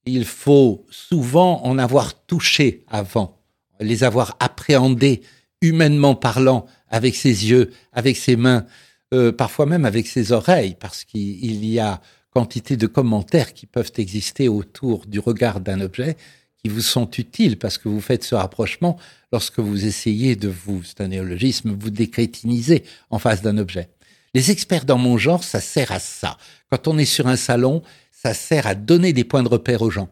Il 0.06 0.26
faut 0.26 0.86
souvent 0.90 1.64
en 1.64 1.78
avoir 1.78 2.26
touché 2.26 2.84
avant 2.88 3.41
les 3.82 4.04
avoir 4.04 4.38
appréhendés 4.40 5.22
humainement 5.62 6.16
parlant 6.16 6.66
avec 6.90 7.16
ses 7.16 7.50
yeux, 7.50 7.72
avec 7.94 8.18
ses 8.18 8.36
mains, 8.36 8.66
euh, 9.14 9.32
parfois 9.32 9.66
même 9.66 9.86
avec 9.86 10.08
ses 10.08 10.32
oreilles, 10.32 10.76
parce 10.80 11.04
qu'il 11.04 11.66
y 11.66 11.80
a 11.80 12.02
quantité 12.32 12.78
de 12.78 12.88
commentaires 12.88 13.54
qui 13.54 13.66
peuvent 13.66 13.92
exister 13.98 14.48
autour 14.48 15.06
du 15.06 15.20
regard 15.20 15.60
d'un 15.60 15.82
objet 15.82 16.16
qui 16.64 16.70
vous 16.70 16.82
sont 16.82 17.10
utiles 17.18 17.58
parce 17.58 17.78
que 17.78 17.90
vous 17.90 18.02
faites 18.02 18.24
ce 18.24 18.36
rapprochement 18.36 18.98
lorsque 19.32 19.60
vous 19.60 19.86
essayez 19.86 20.36
de 20.36 20.48
vous, 20.48 20.84
c'est 20.84 21.02
un 21.02 21.08
néologisme, 21.08 21.76
vous 21.78 21.90
décrétiniser 21.90 22.84
en 23.10 23.20
face 23.20 23.42
d'un 23.42 23.58
objet. 23.58 23.90
Les 24.34 24.52
experts 24.52 24.86
dans 24.86 24.98
mon 24.98 25.18
genre, 25.18 25.44
ça 25.44 25.60
sert 25.60 25.92
à 25.92 26.00
ça. 26.00 26.38
Quand 26.70 26.88
on 26.88 26.98
est 26.98 27.06
sur 27.06 27.28
un 27.28 27.36
salon, 27.36 27.82
ça 28.12 28.34
sert 28.34 28.68
à 28.68 28.76
donner 28.76 29.12
des 29.12 29.24
points 29.24 29.44
de 29.44 29.50
repère 29.50 29.82
aux 29.82 29.90
gens 29.90 30.10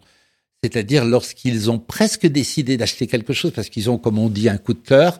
c'est-à-dire 0.63 1.05
lorsqu'ils 1.05 1.71
ont 1.71 1.79
presque 1.79 2.27
décidé 2.27 2.77
d'acheter 2.77 3.07
quelque 3.07 3.33
chose 3.33 3.51
parce 3.51 3.69
qu'ils 3.69 3.89
ont, 3.89 3.97
comme 3.97 4.19
on 4.19 4.29
dit, 4.29 4.49
un 4.49 4.57
coup 4.57 4.73
de 4.73 4.79
cœur, 4.79 5.19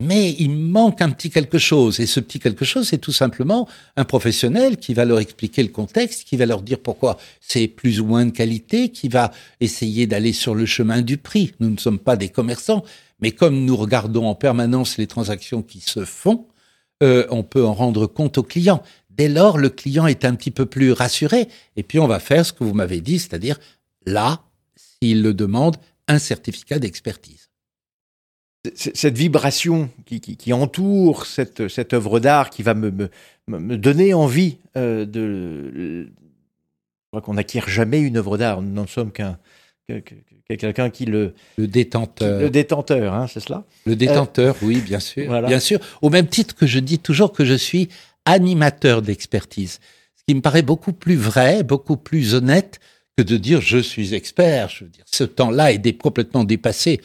mais 0.00 0.34
il 0.38 0.50
manque 0.50 1.00
un 1.00 1.10
petit 1.10 1.30
quelque 1.30 1.58
chose. 1.58 2.00
Et 2.00 2.06
ce 2.06 2.18
petit 2.18 2.40
quelque 2.40 2.64
chose, 2.64 2.88
c'est 2.88 2.98
tout 2.98 3.12
simplement 3.12 3.68
un 3.96 4.04
professionnel 4.04 4.76
qui 4.76 4.94
va 4.94 5.04
leur 5.04 5.20
expliquer 5.20 5.62
le 5.62 5.68
contexte, 5.68 6.24
qui 6.24 6.36
va 6.36 6.46
leur 6.46 6.62
dire 6.62 6.80
pourquoi 6.80 7.18
c'est 7.40 7.68
plus 7.68 8.00
ou 8.00 8.06
moins 8.06 8.26
de 8.26 8.30
qualité, 8.30 8.88
qui 8.88 9.08
va 9.08 9.30
essayer 9.60 10.06
d'aller 10.06 10.32
sur 10.32 10.54
le 10.54 10.66
chemin 10.66 11.02
du 11.02 11.18
prix. 11.18 11.52
Nous 11.60 11.70
ne 11.70 11.78
sommes 11.78 12.00
pas 12.00 12.16
des 12.16 12.28
commerçants, 12.28 12.82
mais 13.20 13.30
comme 13.30 13.64
nous 13.64 13.76
regardons 13.76 14.26
en 14.26 14.34
permanence 14.34 14.98
les 14.98 15.06
transactions 15.06 15.62
qui 15.62 15.80
se 15.80 16.04
font, 16.04 16.46
euh, 17.02 17.26
on 17.30 17.44
peut 17.44 17.64
en 17.64 17.74
rendre 17.74 18.06
compte 18.06 18.38
au 18.38 18.42
client. 18.42 18.82
Dès 19.10 19.28
lors, 19.28 19.58
le 19.58 19.68
client 19.68 20.06
est 20.06 20.24
un 20.24 20.34
petit 20.34 20.50
peu 20.50 20.66
plus 20.66 20.92
rassuré. 20.92 21.48
Et 21.76 21.82
puis, 21.82 21.98
on 21.98 22.06
va 22.06 22.18
faire 22.18 22.46
ce 22.46 22.52
que 22.52 22.64
vous 22.64 22.74
m'avez 22.74 23.00
dit, 23.00 23.18
c'est-à-dire, 23.18 23.58
là, 24.06 24.42
s'il 25.02 25.22
le 25.22 25.34
demande, 25.34 25.76
un 26.06 26.20
certificat 26.20 26.78
d'expertise. 26.78 27.48
Cette 28.76 29.18
vibration 29.18 29.90
qui, 30.06 30.52
entoure 30.52 31.26
cette, 31.26 31.66
cette 31.66 31.92
œuvre 31.92 32.20
d'art 32.20 32.50
qui 32.50 32.62
va 32.62 32.74
me, 32.74 32.92
me, 33.48 33.76
donner 33.76 34.14
envie 34.14 34.58
euh, 34.76 35.04
de. 35.04 36.04
Je 36.04 36.08
crois 37.10 37.20
qu'on 37.20 37.34
n'acquiert 37.34 37.68
jamais 37.68 38.00
une 38.00 38.16
œuvre 38.16 38.38
d'art. 38.38 38.62
Nous 38.62 38.72
n'en 38.72 38.86
sommes 38.86 39.10
qu'un 39.10 39.36
quelqu'un 40.48 40.90
qui 40.90 41.06
le 41.06 41.34
le 41.56 41.66
détenteur. 41.66 42.40
le 42.40 42.50
détenteur 42.50 43.12
hein, 43.12 43.26
c'est 43.26 43.40
cela? 43.40 43.64
Le 43.84 43.96
détenteur 43.96 44.54
oui 44.62 44.80
bien 44.80 45.00
sûr 45.00 45.42
bien 45.42 45.58
sûr. 45.58 45.80
Au 46.00 46.08
même 46.08 46.28
titre 46.28 46.54
que 46.54 46.66
je 46.66 46.78
dis 46.78 47.00
toujours 47.00 47.32
que 47.32 47.44
je 47.44 47.54
suis 47.54 47.88
animateur 48.24 49.02
d'expertise. 49.02 49.80
Ce 50.14 50.22
qui 50.28 50.36
me 50.36 50.40
paraît 50.40 50.62
beaucoup 50.62 50.92
plus 50.92 51.16
vrai 51.16 51.64
beaucoup 51.64 51.96
plus 51.96 52.34
honnête 52.34 52.78
de 53.22 53.36
dire 53.36 53.60
je 53.60 53.78
suis 53.78 54.14
expert 54.14 54.68
je 54.68 54.84
veux 54.84 54.90
dire 54.90 55.04
ce 55.10 55.24
temps-là 55.24 55.72
est 55.72 55.98
complètement 55.98 56.44
dépassé 56.44 57.00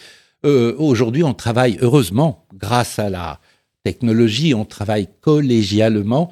euh, 0.46 0.76
aujourd'hui, 0.78 1.24
on 1.24 1.34
travaille 1.34 1.78
heureusement, 1.82 2.46
grâce 2.54 3.00
à 3.00 3.10
la 3.10 3.40
technologie, 3.84 4.54
on 4.54 4.66
travaille 4.66 5.10
collégialement. 5.22 6.32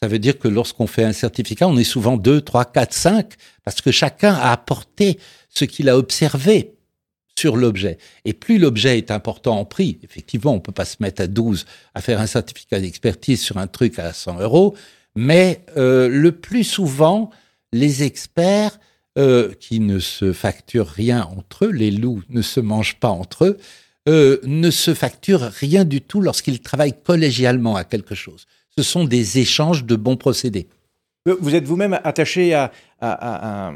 Ça 0.00 0.08
veut 0.08 0.18
dire 0.18 0.38
que 0.38 0.48
lorsqu'on 0.48 0.86
fait 0.86 1.04
un 1.04 1.12
certificat, 1.12 1.66
on 1.66 1.76
est 1.78 1.84
souvent 1.84 2.16
deux, 2.16 2.42
trois, 2.42 2.64
quatre, 2.64 2.92
cinq, 2.92 3.34
parce 3.64 3.80
que 3.80 3.90
chacun 3.90 4.34
a 4.34 4.52
apporté 4.52 5.18
ce 5.48 5.64
qu'il 5.64 5.88
a 5.88 5.96
observé 5.96 6.74
sur 7.38 7.56
l'objet. 7.56 7.98
Et 8.24 8.34
plus 8.34 8.58
l'objet 8.58 8.98
est 8.98 9.10
important 9.10 9.58
en 9.58 9.64
prix, 9.64 9.98
effectivement, 10.02 10.52
on 10.52 10.60
peut 10.60 10.72
pas 10.72 10.84
se 10.84 10.96
mettre 11.00 11.22
à 11.22 11.26
12 11.26 11.66
à 11.94 12.00
faire 12.00 12.20
un 12.20 12.26
certificat 12.26 12.80
d'expertise 12.80 13.42
sur 13.42 13.56
un 13.56 13.66
truc 13.66 13.98
à 13.98 14.12
100 14.12 14.40
euros, 14.40 14.74
mais 15.14 15.64
euh, 15.76 16.08
le 16.08 16.32
plus 16.32 16.64
souvent, 16.64 17.30
les 17.72 18.02
experts 18.02 18.78
euh, 19.18 19.54
qui 19.58 19.80
ne 19.80 19.98
se 19.98 20.34
facturent 20.34 20.88
rien 20.88 21.26
entre 21.34 21.64
eux, 21.64 21.70
les 21.70 21.90
loups 21.90 22.20
ne 22.28 22.42
se 22.42 22.60
mangent 22.60 23.00
pas 23.00 23.08
entre 23.08 23.46
eux, 23.46 23.56
euh, 24.10 24.38
ne 24.44 24.70
se 24.70 24.92
facturent 24.92 25.50
rien 25.58 25.86
du 25.86 26.02
tout 26.02 26.20
lorsqu'ils 26.20 26.60
travaillent 26.60 27.00
collégialement 27.02 27.76
à 27.76 27.84
quelque 27.84 28.14
chose. 28.14 28.44
Ce 28.76 28.82
sont 28.82 29.04
des 29.04 29.38
échanges 29.38 29.86
de 29.86 29.96
bons 29.96 30.18
procédés. 30.18 30.68
Euh, 31.26 31.34
vous 31.40 31.54
êtes 31.54 31.64
vous-même 31.64 31.98
attaché 32.04 32.52
à, 32.52 33.72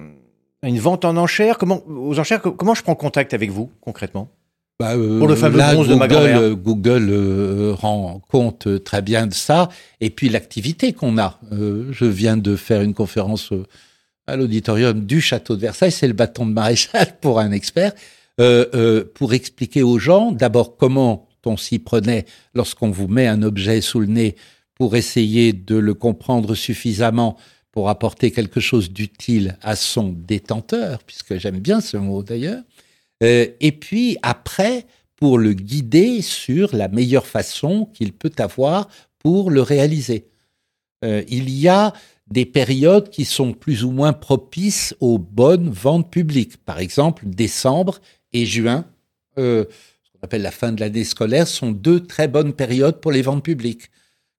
une 0.63 0.79
vente 0.79 1.07
en 1.07 1.17
enchères 1.17 1.57
comment, 1.57 1.83
Aux 1.89 2.19
enchères, 2.19 2.43
comment 2.43 2.75
je 2.75 2.83
prends 2.83 2.95
contact 2.95 3.33
avec 3.33 3.51
vous 3.51 3.71
concrètement? 3.81 4.29
Bah, 4.79 4.93
Pour 4.93 5.27
le 5.27 5.37
fameux 5.37 5.57
bronze 5.57 5.89
de 5.89 5.95
ma 5.95 6.07
Google 6.07 7.75
rend 7.79 8.21
compte 8.29 8.85
très 8.85 9.01
bien 9.01 9.27
de 9.27 9.33
ça. 9.33 9.71
Et 10.03 10.11
puis 10.11 10.29
l'activité 10.29 10.93
qu'on 10.93 11.17
a. 11.17 11.41
je 11.51 12.05
viens 12.05 12.37
de 12.37 12.57
faire 12.57 12.83
une 12.83 12.93
conférence 12.93 13.55
à 14.31 14.37
l'auditorium 14.37 15.05
du 15.05 15.21
château 15.21 15.57
de 15.57 15.61
Versailles, 15.61 15.91
c'est 15.91 16.07
le 16.07 16.13
bâton 16.13 16.47
de 16.47 16.53
maréchal 16.53 17.17
pour 17.21 17.41
un 17.41 17.51
expert, 17.51 17.93
euh, 18.41 18.67
euh, 18.75 19.05
pour 19.15 19.35
expliquer 19.35 19.83
aux 19.83 19.99
gens 19.99 20.31
d'abord 20.31 20.77
comment 20.77 21.29
on 21.45 21.57
s'y 21.57 21.79
prenait 21.79 22.27
lorsqu'on 22.55 22.91
vous 22.91 23.09
met 23.09 23.27
un 23.27 23.43
objet 23.43 23.81
sous 23.81 24.01
le 24.01 24.07
nez 24.07 24.37
pour 24.75 24.95
essayer 24.95 25.53
de 25.53 25.77
le 25.77 25.95
comprendre 25.95 26.55
suffisamment 26.55 27.37
pour 27.73 27.89
apporter 27.89 28.31
quelque 28.31 28.61
chose 28.61 28.91
d'utile 28.91 29.57
à 29.63 29.77
son 29.77 30.09
détenteur, 30.11 31.03
puisque 31.05 31.39
j'aime 31.39 31.59
bien 31.59 31.81
ce 31.81 31.97
mot 31.97 32.23
d'ailleurs, 32.23 32.63
euh, 33.23 33.47
et 33.61 33.73
puis 33.73 34.17
après, 34.23 34.87
pour 35.17 35.39
le 35.39 35.53
guider 35.53 36.23
sur 36.23 36.75
la 36.75 36.89
meilleure 36.89 37.27
façon 37.27 37.87
qu'il 37.95 38.13
peut 38.13 38.33
avoir 38.39 38.89
pour 39.19 39.51
le 39.51 39.61
réaliser. 39.61 40.29
il 41.03 41.51
y 41.51 41.69
a 41.69 41.93
des 42.31 42.47
périodes 42.47 43.11
qui 43.11 43.25
sont 43.25 43.53
plus 43.53 43.85
ou 43.85 43.91
moins 43.91 44.13
propices 44.13 44.95
aux 45.01 45.19
bonnes 45.19 45.69
ventes 45.69 46.11
publiques. 46.11 46.59
Par 46.59 46.79
exemple, 46.79 47.25
décembre 47.27 48.01
et 48.33 48.47
juin, 48.47 48.85
euh, 49.39 49.65
ce 50.05 50.11
qu'on 50.13 50.19
appelle 50.23 50.43
la 50.43 50.53
fin 50.53 50.73
de 50.73 50.81
l'année 50.81 51.05
scolaire, 51.05 51.49
sont 51.49 51.73
deux 51.73 52.01
très 52.07 52.29
bonnes 52.29 52.53
périodes 52.53 53.01
pour 53.01 53.11
les 53.11 53.23
ventes 53.23 53.45
publiques. 53.45 53.91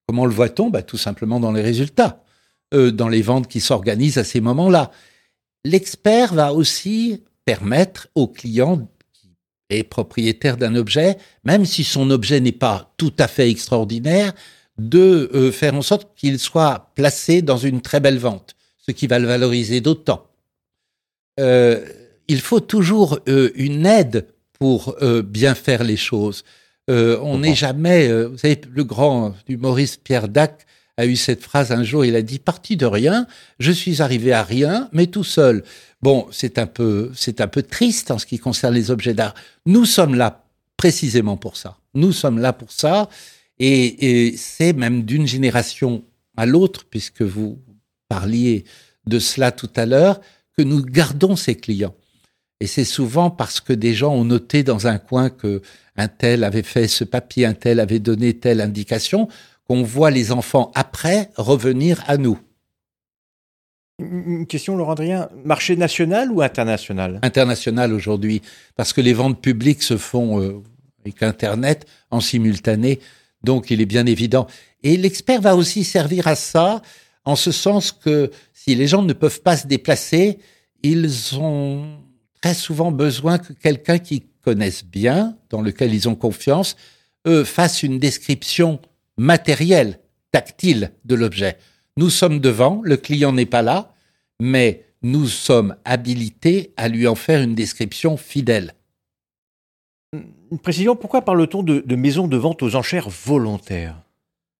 Comment 0.06 0.24
le 0.24 0.32
voit-on? 0.32 0.70
Bah, 0.70 0.82
Tout 0.82 0.96
simplement 0.96 1.38
dans 1.38 1.52
les 1.52 1.62
résultats, 1.62 2.24
euh, 2.72 2.90
dans 2.90 3.08
les 3.08 3.22
ventes 3.22 3.48
qui 3.48 3.60
s'organisent 3.60 4.18
à 4.18 4.24
ces 4.24 4.40
moments-là. 4.40 4.90
L'expert 5.64 6.34
va 6.34 6.54
aussi 6.54 7.22
permettre 7.44 8.08
au 8.14 8.26
client 8.26 8.88
qui 9.12 9.36
est 9.68 9.84
propriétaire 9.84 10.56
d'un 10.56 10.74
objet, 10.76 11.18
même 11.44 11.66
si 11.66 11.84
son 11.84 12.10
objet 12.10 12.40
n'est 12.40 12.52
pas 12.52 12.92
tout 12.96 13.12
à 13.18 13.28
fait 13.28 13.50
extraordinaire, 13.50 14.32
de 14.88 15.30
euh, 15.34 15.52
faire 15.52 15.74
en 15.74 15.82
sorte 15.82 16.08
qu'il 16.16 16.38
soit 16.38 16.90
placé 16.94 17.42
dans 17.42 17.56
une 17.56 17.80
très 17.80 18.00
belle 18.00 18.18
vente, 18.18 18.56
ce 18.78 18.92
qui 18.92 19.06
va 19.06 19.18
le 19.18 19.26
valoriser 19.26 19.80
d'autant. 19.80 20.26
Euh, 21.40 21.84
il 22.28 22.40
faut 22.40 22.60
toujours 22.60 23.18
euh, 23.28 23.50
une 23.54 23.86
aide 23.86 24.26
pour 24.58 24.96
bien 25.24 25.56
faire 25.56 25.82
les 25.82 25.96
choses. 25.96 26.44
on 26.86 27.38
n'est 27.38 27.56
jamais, 27.56 28.26
vous 28.26 28.38
savez, 28.38 28.60
le 28.70 28.84
grand 28.84 29.34
humoriste 29.48 30.02
Pierre 30.04 30.28
Dac 30.28 30.66
a 30.96 31.04
eu 31.04 31.16
cette 31.16 31.42
phrase 31.42 31.72
un 31.72 31.82
jour, 31.82 32.04
il 32.04 32.14
a 32.14 32.22
dit 32.22 32.38
parti 32.38 32.76
de 32.76 32.86
rien, 32.86 33.26
je 33.58 33.72
suis 33.72 34.02
arrivé 34.02 34.32
à 34.32 34.44
rien, 34.44 34.88
mais 34.92 35.08
tout 35.08 35.24
seul. 35.24 35.64
Bon, 36.00 36.28
c'est 36.30 36.58
un 36.60 36.68
peu, 36.68 37.10
c'est 37.16 37.40
un 37.40 37.48
peu 37.48 37.64
triste 37.64 38.12
en 38.12 38.18
ce 38.18 38.26
qui 38.26 38.38
concerne 38.38 38.74
les 38.74 38.92
objets 38.92 39.14
d'art. 39.14 39.34
Nous 39.66 39.84
sommes 39.84 40.14
là 40.14 40.44
précisément 40.76 41.36
pour 41.36 41.56
ça. 41.56 41.76
Nous 41.94 42.12
sommes 42.12 42.38
là 42.38 42.52
pour 42.52 42.70
ça. 42.70 43.08
Et, 43.64 44.34
c'est 44.36 44.72
même 44.72 45.04
d'une 45.04 45.28
génération 45.28 46.02
à 46.36 46.46
l'autre, 46.46 46.84
puisque 46.90 47.22
vous 47.22 47.60
parliez 48.08 48.64
de 49.06 49.20
cela 49.20 49.52
tout 49.52 49.70
à 49.76 49.86
l'heure, 49.86 50.20
que 50.56 50.62
nous 50.62 50.82
gardons 50.82 51.36
ces 51.36 51.54
clients. 51.54 51.94
Et 52.60 52.66
c'est 52.66 52.84
souvent 52.84 53.30
parce 53.30 53.60
que 53.60 53.72
des 53.72 53.94
gens 53.94 54.14
ont 54.14 54.24
noté 54.24 54.64
dans 54.64 54.88
un 54.88 54.98
coin 54.98 55.30
que 55.30 55.62
un 55.96 56.08
tel 56.08 56.42
avait 56.42 56.62
fait 56.64 56.88
ce 56.88 57.04
papier, 57.04 57.46
un 57.46 57.54
tel 57.54 57.78
avait 57.78 58.00
donné 58.00 58.34
telle 58.34 58.60
indication, 58.60 59.28
qu'on 59.68 59.84
voit 59.84 60.10
les 60.10 60.32
enfants 60.32 60.72
après 60.74 61.30
revenir 61.36 62.02
à 62.08 62.16
nous. 62.16 62.38
Une 64.00 64.46
question, 64.46 64.76
Laurent 64.76 64.92
Adrien, 64.92 65.28
marché 65.44 65.76
national 65.76 66.32
ou 66.32 66.42
international? 66.42 67.20
International 67.22 67.92
aujourd'hui, 67.92 68.42
parce 68.74 68.92
que 68.92 69.00
les 69.00 69.12
ventes 69.12 69.40
publiques 69.40 69.84
se 69.84 69.96
font 69.96 70.40
euh, 70.40 70.62
avec 71.04 71.22
Internet 71.22 71.86
en 72.10 72.20
simultané. 72.20 72.98
Donc 73.44 73.70
il 73.70 73.80
est 73.80 73.86
bien 73.86 74.06
évident. 74.06 74.46
Et 74.82 74.96
l'expert 74.96 75.40
va 75.40 75.56
aussi 75.56 75.84
servir 75.84 76.26
à 76.28 76.34
ça, 76.34 76.82
en 77.24 77.36
ce 77.36 77.52
sens 77.52 77.92
que 77.92 78.30
si 78.52 78.74
les 78.74 78.86
gens 78.86 79.02
ne 79.02 79.12
peuvent 79.12 79.42
pas 79.42 79.56
se 79.56 79.66
déplacer, 79.66 80.38
ils 80.82 81.38
ont 81.38 81.98
très 82.40 82.54
souvent 82.54 82.90
besoin 82.90 83.38
que 83.38 83.52
quelqu'un 83.52 83.98
qui 83.98 84.24
connaisse 84.42 84.84
bien, 84.84 85.36
dans 85.50 85.62
lequel 85.62 85.94
ils 85.94 86.08
ont 86.08 86.16
confiance, 86.16 86.76
eux, 87.26 87.44
fasse 87.44 87.82
une 87.82 87.98
description 87.98 88.80
matérielle, 89.16 90.00
tactile 90.32 90.92
de 91.04 91.14
l'objet. 91.14 91.58
Nous 91.96 92.10
sommes 92.10 92.40
devant, 92.40 92.80
le 92.82 92.96
client 92.96 93.32
n'est 93.32 93.46
pas 93.46 93.62
là, 93.62 93.94
mais 94.40 94.84
nous 95.02 95.28
sommes 95.28 95.76
habilités 95.84 96.72
à 96.76 96.88
lui 96.88 97.06
en 97.06 97.14
faire 97.14 97.42
une 97.42 97.54
description 97.54 98.16
fidèle. 98.16 98.74
Une 100.12 100.58
précision, 100.58 100.94
pourquoi 100.94 101.22
parle-t-on 101.22 101.62
de, 101.62 101.80
de 101.80 101.96
maisons 101.96 102.28
de 102.28 102.36
vente 102.36 102.62
aux 102.62 102.76
enchères 102.76 103.08
volontaires? 103.08 103.96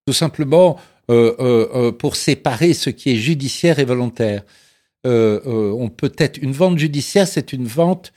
Tout 0.07 0.13
simplement 0.13 0.79
euh, 1.11 1.35
euh, 1.39 1.67
euh, 1.75 1.91
pour 1.91 2.15
séparer 2.15 2.73
ce 2.73 2.89
qui 2.89 3.11
est 3.11 3.17
judiciaire 3.17 3.79
et 3.79 3.85
volontaire. 3.85 4.43
on 5.03 5.89
peut 5.89 6.13
être 6.17 6.37
une 6.37 6.53
vente 6.53 6.79
judiciaire, 6.79 7.27
c'est 7.27 7.51
une 7.51 7.65
vente 7.65 8.13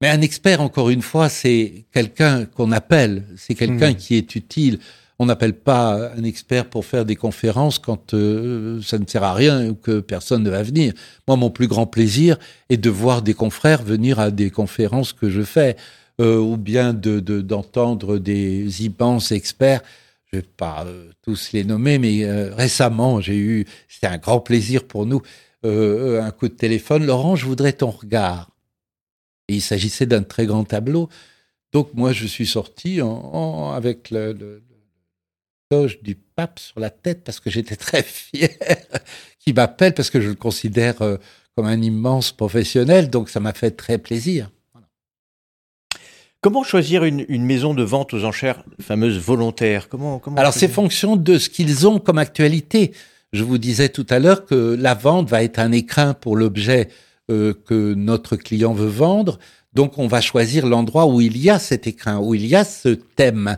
Mais 0.00 0.08
un 0.08 0.20
expert, 0.20 0.60
encore 0.60 0.90
une 0.90 1.02
fois, 1.02 1.28
c'est 1.28 1.84
quelqu'un 1.92 2.44
qu'on 2.44 2.70
appelle, 2.72 3.24
c'est 3.36 3.54
quelqu'un 3.54 3.92
hmm. 3.92 3.96
qui 3.96 4.16
est 4.16 4.34
utile. 4.34 4.80
On 5.18 5.26
n'appelle 5.26 5.54
pas 5.54 6.10
un 6.16 6.24
expert 6.24 6.68
pour 6.68 6.84
faire 6.84 7.04
des 7.04 7.16
conférences 7.16 7.78
quand 7.78 8.14
euh, 8.14 8.80
ça 8.82 8.98
ne 8.98 9.06
sert 9.06 9.22
à 9.22 9.34
rien 9.34 9.68
ou 9.68 9.74
que 9.74 10.00
personne 10.00 10.42
ne 10.42 10.50
va 10.50 10.62
venir. 10.62 10.94
Moi, 11.28 11.36
mon 11.36 11.50
plus 11.50 11.68
grand 11.68 11.86
plaisir 11.86 12.38
est 12.70 12.76
de 12.76 12.90
voir 12.90 13.22
des 13.22 13.34
confrères 13.34 13.82
venir 13.82 14.18
à 14.18 14.30
des 14.30 14.50
conférences 14.50 15.12
que 15.12 15.30
je 15.30 15.42
fais, 15.42 15.76
euh, 16.20 16.38
ou 16.38 16.56
bien 16.56 16.92
de 16.92 17.20
d'entendre 17.20 18.18
des 18.18 18.84
immenses 18.84 19.32
experts. 19.32 19.82
Je 20.32 20.38
vais 20.38 20.46
pas 20.56 20.84
euh, 20.86 21.10
tous 21.22 21.52
les 21.52 21.64
nommer, 21.64 21.98
mais 21.98 22.24
récemment, 22.50 23.20
j'ai 23.20 23.36
eu, 23.36 23.66
c'était 23.88 24.06
un 24.06 24.18
grand 24.18 24.40
plaisir 24.40 24.84
pour 24.84 25.06
nous, 25.06 25.22
un 25.64 26.30
coup 26.32 26.48
de 26.48 26.54
téléphone. 26.54 27.06
Laurent, 27.06 27.36
je 27.36 27.46
voudrais 27.46 27.72
ton 27.74 27.90
regard. 27.90 28.50
Il 29.48 29.62
s'agissait 29.62 30.06
d'un 30.06 30.22
très 30.22 30.46
grand 30.46 30.64
tableau. 30.64 31.08
Donc 31.72 31.94
moi, 31.94 32.12
je 32.12 32.26
suis 32.26 32.46
sorti 32.46 33.00
avec 33.00 34.10
le, 34.10 34.62
du 36.02 36.14
pape 36.14 36.58
sur 36.58 36.80
la 36.80 36.90
tête 36.90 37.24
parce 37.24 37.40
que 37.40 37.50
j'étais 37.50 37.76
très 37.76 38.02
fier 38.02 38.50
qu'il 39.38 39.54
m'appelle 39.54 39.94
parce 39.94 40.10
que 40.10 40.20
je 40.20 40.28
le 40.28 40.34
considère 40.34 41.02
euh, 41.02 41.16
comme 41.56 41.66
un 41.66 41.80
immense 41.80 42.32
professionnel. 42.32 43.10
Donc 43.10 43.28
ça 43.28 43.40
m'a 43.40 43.52
fait 43.52 43.72
très 43.72 43.98
plaisir. 43.98 44.50
Comment 46.40 46.64
choisir 46.64 47.04
une, 47.04 47.44
maison 47.44 47.72
de 47.72 47.84
vente 47.84 48.14
aux 48.14 48.24
enchères 48.24 48.64
fameuse 48.80 49.16
volontaire 49.16 49.88
Comment, 49.88 50.18
comment 50.18 50.36
Alors 50.38 50.52
c'est 50.52 50.66
fonction 50.66 51.16
de 51.16 51.38
ce 51.38 51.48
qu'ils 51.48 51.86
ont 51.86 52.00
comme 52.00 52.18
actualité. 52.18 52.92
Je 53.32 53.44
vous 53.44 53.58
disais 53.58 53.88
tout 53.88 54.06
à 54.10 54.18
l'heure 54.18 54.44
que 54.44 54.76
la 54.78 54.94
vente 54.94 55.30
va 55.30 55.44
être 55.44 55.60
un 55.60 55.70
écrin 55.70 56.14
pour 56.14 56.36
l'objet 56.36 56.88
euh, 57.30 57.54
que 57.64 57.94
notre 57.94 58.36
client 58.36 58.72
veut 58.72 58.88
vendre. 58.88 59.38
Donc 59.72 59.98
on 59.98 60.08
va 60.08 60.20
choisir 60.20 60.66
l'endroit 60.66 61.06
où 61.06 61.20
il 61.20 61.38
y 61.38 61.48
a 61.48 61.60
cet 61.60 61.86
écrin, 61.86 62.18
où 62.18 62.34
il 62.34 62.44
y 62.44 62.56
a 62.56 62.64
ce 62.64 62.88
thème 62.88 63.56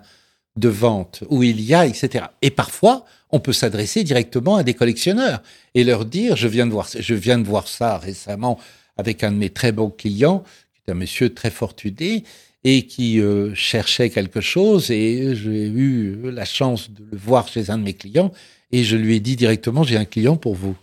de 0.56 0.68
vente, 0.68 1.24
où 1.30 1.42
il 1.42 1.60
y 1.60 1.74
a, 1.74 1.86
etc. 1.86 2.26
Et 2.42 2.50
parfois, 2.50 3.04
on 3.30 3.40
peut 3.40 3.52
s'adresser 3.52 4.04
directement 4.04 4.56
à 4.56 4.62
des 4.62 4.74
collectionneurs 4.74 5.42
et 5.74 5.82
leur 5.84 6.04
dire, 6.04 6.36
je 6.36 6.46
viens 6.46 6.66
de 6.66 6.72
voir, 6.72 6.88
je 6.96 7.14
viens 7.14 7.38
de 7.38 7.44
voir 7.44 7.66
ça 7.66 7.98
récemment 7.98 8.58
avec 8.96 9.24
un 9.24 9.32
de 9.32 9.36
mes 9.36 9.50
très 9.50 9.72
bons 9.72 9.90
clients, 9.90 10.44
qui 10.74 10.82
est 10.86 10.92
un 10.92 10.94
monsieur 10.94 11.34
très 11.34 11.50
fortuné 11.50 12.22
et 12.62 12.86
qui 12.86 13.20
euh, 13.20 13.54
cherchait 13.54 14.10
quelque 14.10 14.40
chose 14.40 14.90
et 14.90 15.34
j'ai 15.34 15.66
eu 15.66 16.30
la 16.30 16.44
chance 16.44 16.90
de 16.90 17.04
le 17.10 17.18
voir 17.18 17.48
chez 17.48 17.70
un 17.70 17.78
de 17.78 17.82
mes 17.82 17.94
clients 17.94 18.32
et 18.70 18.84
je 18.84 18.96
lui 18.96 19.16
ai 19.16 19.20
dit 19.20 19.36
directement, 19.36 19.82
j'ai 19.82 19.96
un 19.96 20.04
client 20.04 20.36
pour 20.36 20.54
vous. 20.54 20.76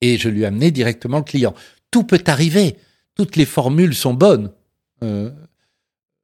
Et 0.00 0.18
je 0.18 0.28
lui 0.28 0.42
ai 0.42 0.46
amené 0.46 0.70
directement 0.70 1.18
le 1.18 1.24
client 1.24 1.54
tout 1.96 2.04
peut 2.04 2.22
arriver. 2.26 2.76
Toutes 3.14 3.36
les 3.36 3.46
formules 3.46 3.94
sont 3.94 4.14
bonnes. 4.14 4.52
Euh, 5.02 5.30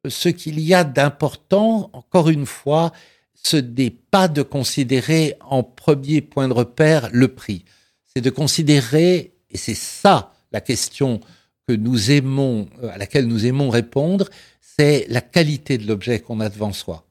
ce 0.09 0.29
qu'il 0.29 0.61
y 0.61 0.75
a 0.75 0.85
d'important, 0.85 1.91
encore 1.93 2.29
une 2.29 2.47
fois, 2.47 2.93
ce 3.35 3.57
n'est 3.57 3.91
pas 3.91 4.29
de 4.29 4.43
considérer 4.43 5.37
en 5.41 5.63
premier 5.63 6.21
point 6.21 6.49
de 6.49 6.53
repère 6.53 7.09
le 7.13 7.29
prix. 7.29 7.65
C'est 8.05 8.21
de 8.21 8.31
considérer, 8.31 9.35
et 9.51 9.57
c'est 9.57 9.75
ça 9.75 10.33
la 10.53 10.61
question 10.61 11.21
que 11.67 11.75
nous 11.75 12.11
aimons, 12.11 12.69
euh, 12.83 12.91
à 12.91 12.99
laquelle 12.99 13.27
nous 13.27 13.47
aimons 13.47 13.71
répondre, 13.71 14.29
c'est 14.61 15.07
la 15.09 15.21
qualité 15.21 15.79
de 15.79 15.87
l'objet 15.87 16.21
qu'on 16.21 16.41
a 16.41 16.49
devant 16.49 16.73
soi. 16.73 17.07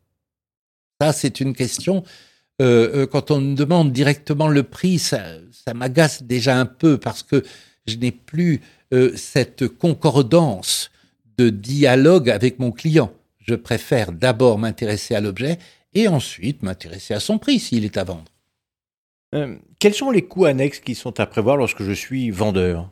Ça, 0.99 1.13
c'est 1.13 1.39
une 1.39 1.53
question. 1.53 2.03
Euh, 2.61 3.07
quand 3.07 3.31
on 3.31 3.41
demande 3.41 3.91
directement 3.91 4.47
le 4.47 4.63
prix, 4.63 4.99
ça, 4.99 5.23
ça 5.51 5.73
m'agace 5.73 6.23
déjà 6.23 6.59
un 6.59 6.65
peu 6.65 6.97
parce 6.97 7.23
que 7.23 7.43
je 7.87 7.95
n'ai 7.95 8.11
plus 8.11 8.61
euh, 8.93 9.11
cette 9.15 9.67
concordance 9.67 10.90
de 11.41 11.49
dialogue 11.49 12.29
avec 12.29 12.59
mon 12.59 12.71
client. 12.71 13.11
Je 13.39 13.55
préfère 13.55 14.11
d'abord 14.11 14.59
m'intéresser 14.59 15.15
à 15.15 15.21
l'objet 15.21 15.57
et 15.93 16.07
ensuite 16.07 16.61
m'intéresser 16.61 17.13
à 17.13 17.19
son 17.19 17.39
prix 17.39 17.59
s'il 17.59 17.83
est 17.83 17.97
à 17.97 18.03
vendre. 18.03 18.31
Euh, 19.33 19.55
quels 19.79 19.93
sont 19.93 20.11
les 20.11 20.21
coûts 20.21 20.45
annexes 20.45 20.79
qui 20.79 20.93
sont 20.93 21.19
à 21.19 21.25
prévoir 21.25 21.57
lorsque 21.57 21.83
je 21.83 21.91
suis 21.91 22.29
vendeur? 22.29 22.89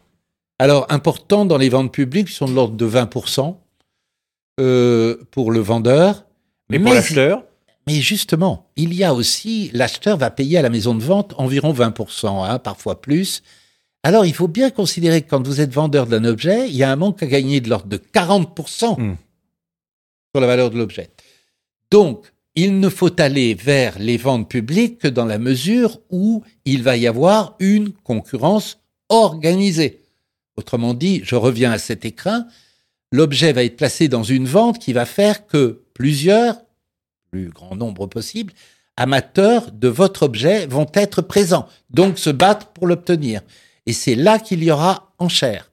Alors, 0.57 0.87
important 0.89 1.45
dans 1.45 1.57
les 1.57 1.69
ventes 1.69 1.93
publiques, 1.93 2.29
ils 2.29 2.33
sont 2.33 2.47
de 2.47 2.53
l'ordre 2.53 2.75
de 2.75 2.89
20% 2.89 3.55
euh, 4.59 5.17
pour 5.31 5.51
le 5.51 5.59
vendeur. 5.59 6.25
Mais 6.69 6.79
pour 6.79 6.93
l'acheteur? 6.93 7.43
mais 7.87 8.01
justement, 8.01 8.67
il 8.75 8.93
y 8.93 9.03
a 9.03 9.13
aussi, 9.13 9.69
l'acheteur 9.73 10.17
va 10.17 10.31
payer 10.31 10.57
à 10.57 10.61
la 10.61 10.69
maison 10.69 10.95
de 10.95 11.03
vente 11.03 11.33
environ 11.37 11.73
20%, 11.73 12.49
hein, 12.49 12.59
parfois 12.59 13.01
plus. 13.01 13.43
Alors, 14.03 14.25
il 14.25 14.33
faut 14.33 14.47
bien 14.47 14.69
considérer 14.69 15.21
que 15.21 15.29
quand 15.29 15.45
vous 15.45 15.61
êtes 15.61 15.73
vendeur 15.73 16.07
d'un 16.07 16.23
objet, 16.23 16.69
il 16.69 16.75
y 16.75 16.83
a 16.83 16.91
un 16.91 16.95
manque 16.95 17.21
à 17.21 17.27
gagner 17.27 17.59
de 17.59 17.69
l'ordre 17.69 17.87
de 17.87 17.97
40% 17.97 18.99
hmm. 18.99 19.15
sur 20.33 20.41
la 20.41 20.47
valeur 20.47 20.69
de 20.69 20.77
l'objet. 20.77 21.11
Donc, 21.91 22.31
il 22.55 22.79
ne 22.79 22.89
faut 22.89 23.19
aller 23.21 23.53
vers 23.53 23.99
les 23.99 24.17
ventes 24.17 24.49
publiques 24.49 24.99
que 24.99 25.07
dans 25.07 25.25
la 25.25 25.37
mesure 25.37 25.99
où 26.09 26.43
il 26.65 26.83
va 26.83 26.97
y 26.97 27.07
avoir 27.07 27.55
une 27.59 27.91
concurrence 27.91 28.79
organisée. 29.09 30.01
Autrement 30.55 30.93
dit, 30.93 31.21
je 31.23 31.35
reviens 31.35 31.71
à 31.71 31.77
cet 31.77 32.05
écran, 32.05 32.45
l'objet 33.11 33.53
va 33.53 33.63
être 33.63 33.77
placé 33.77 34.07
dans 34.07 34.23
une 34.23 34.45
vente 34.45 34.79
qui 34.79 34.93
va 34.93 35.05
faire 35.05 35.47
que 35.47 35.83
plusieurs, 35.93 36.57
plus 37.31 37.49
grand 37.49 37.75
nombre 37.75 38.07
possible, 38.07 38.53
amateurs 38.97 39.71
de 39.71 39.87
votre 39.87 40.23
objet 40.23 40.67
vont 40.67 40.87
être 40.93 41.21
présents, 41.21 41.67
donc 41.89 42.19
se 42.19 42.29
battre 42.29 42.67
pour 42.67 42.87
l'obtenir. 42.87 43.41
Et 43.85 43.93
c'est 43.93 44.15
là 44.15 44.39
qu'il 44.39 44.63
y 44.63 44.71
aura 44.71 45.13
enchère. 45.19 45.69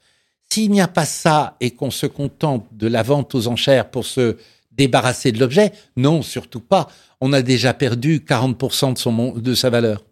S'il 0.50 0.70
n'y 0.70 0.80
a 0.80 0.88
pas 0.88 1.04
ça 1.04 1.56
et 1.60 1.72
qu'on 1.72 1.90
se 1.90 2.06
contente 2.06 2.66
de 2.72 2.86
la 2.86 3.02
vente 3.02 3.34
aux 3.34 3.48
enchères 3.48 3.90
pour 3.90 4.06
se 4.06 4.36
débarrasser 4.72 5.32
de 5.32 5.40
l'objet, 5.40 5.72
non, 5.96 6.22
surtout 6.22 6.60
pas. 6.60 6.88
On 7.20 7.32
a 7.32 7.42
déjà 7.42 7.74
perdu 7.74 8.20
40% 8.20 8.94
de, 8.94 8.98
son, 8.98 9.32
de 9.32 9.54
sa 9.54 9.70
valeur. 9.70 10.04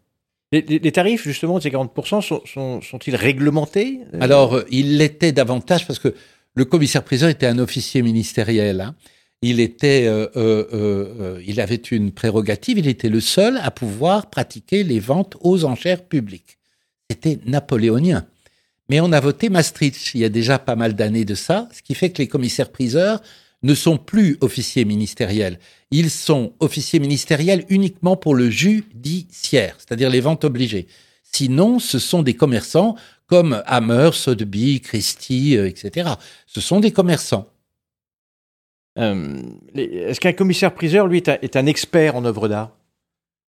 Les, 0.53 0.93
tarifs, 0.93 1.25
justement, 1.25 1.59
de 1.59 1.63
ces 1.63 1.71
40% 1.71 2.21
sont, 2.21 2.43
sont, 2.81 2.99
ils 3.07 3.17
réglementés? 3.17 4.01
Alors, 4.21 4.55
euh, 4.55 4.65
il 4.71 4.99
l'était 4.99 5.33
davantage 5.33 5.87
parce 5.87 5.99
que 5.99 6.15
le 6.55 6.65
commissaire-priseur 6.65 7.29
était 7.29 7.47
un 7.47 7.59
officier 7.59 8.03
ministériel. 8.03 8.81
Hein. 8.81 8.95
Il 9.43 9.59
était, 9.59 10.07
euh, 10.07 10.29
euh, 10.37 11.43
il 11.45 11.61
avait 11.61 11.75
une 11.75 12.13
prérogative. 12.13 12.79
Il 12.79 12.87
était 12.87 13.09
le 13.09 13.21
seul 13.21 13.59
à 13.63 13.71
pouvoir 13.73 14.31
pratiquer 14.31 14.85
les 14.85 15.01
ventes 15.01 15.37
aux 15.41 15.65
enchères 15.65 16.05
publiques 16.05 16.59
c'était 17.11 17.39
napoléonien. 17.47 18.27
Mais 18.89 19.01
on 19.01 19.13
a 19.13 19.21
voté 19.21 19.49
Maastricht 19.49 20.15
il 20.15 20.21
y 20.21 20.25
a 20.25 20.29
déjà 20.29 20.59
pas 20.59 20.77
mal 20.77 20.95
d'années 20.95 21.25
de 21.25 21.35
ça, 21.35 21.69
ce 21.73 21.83
qui 21.83 21.95
fait 21.95 22.11
que 22.11 22.19
les 22.19 22.29
commissaires-priseurs 22.29 23.23
ne 23.63 23.75
sont 23.75 23.97
plus 23.97 24.37
officiers 24.43 24.85
ministériels. 24.85 25.59
Ils 25.91 26.11
sont 26.11 26.53
officiers 26.61 27.01
ministériels 27.01 27.65
uniquement 27.71 28.17
pour 28.17 28.35
le 28.35 28.51
judiciaire, 28.51 29.77
c'est-à-dire 29.79 30.11
les 30.11 30.21
ventes 30.21 30.45
obligées. 30.45 30.87
Sinon, 31.23 31.79
ce 31.79 31.99
sont 31.99 32.23
des 32.23 32.35
commerçants 32.35 32.95
comme 33.27 33.63
Hammer, 33.67 34.11
Sotheby, 34.13 34.81
Christie, 34.83 35.57
euh, 35.57 35.67
etc. 35.67 36.11
Ce 36.47 36.61
sont 36.61 36.79
des 36.79 36.93
commerçants. 36.93 37.49
Euh, 38.99 39.43
est-ce 39.75 40.21
qu'un 40.21 40.35
commissaire-priseur, 40.35 41.07
lui, 41.07 41.23
est 41.27 41.57
un 41.57 41.67
expert 41.67 42.17
en 42.17 42.25
œuvre 42.25 42.49
d'art? 42.49 42.77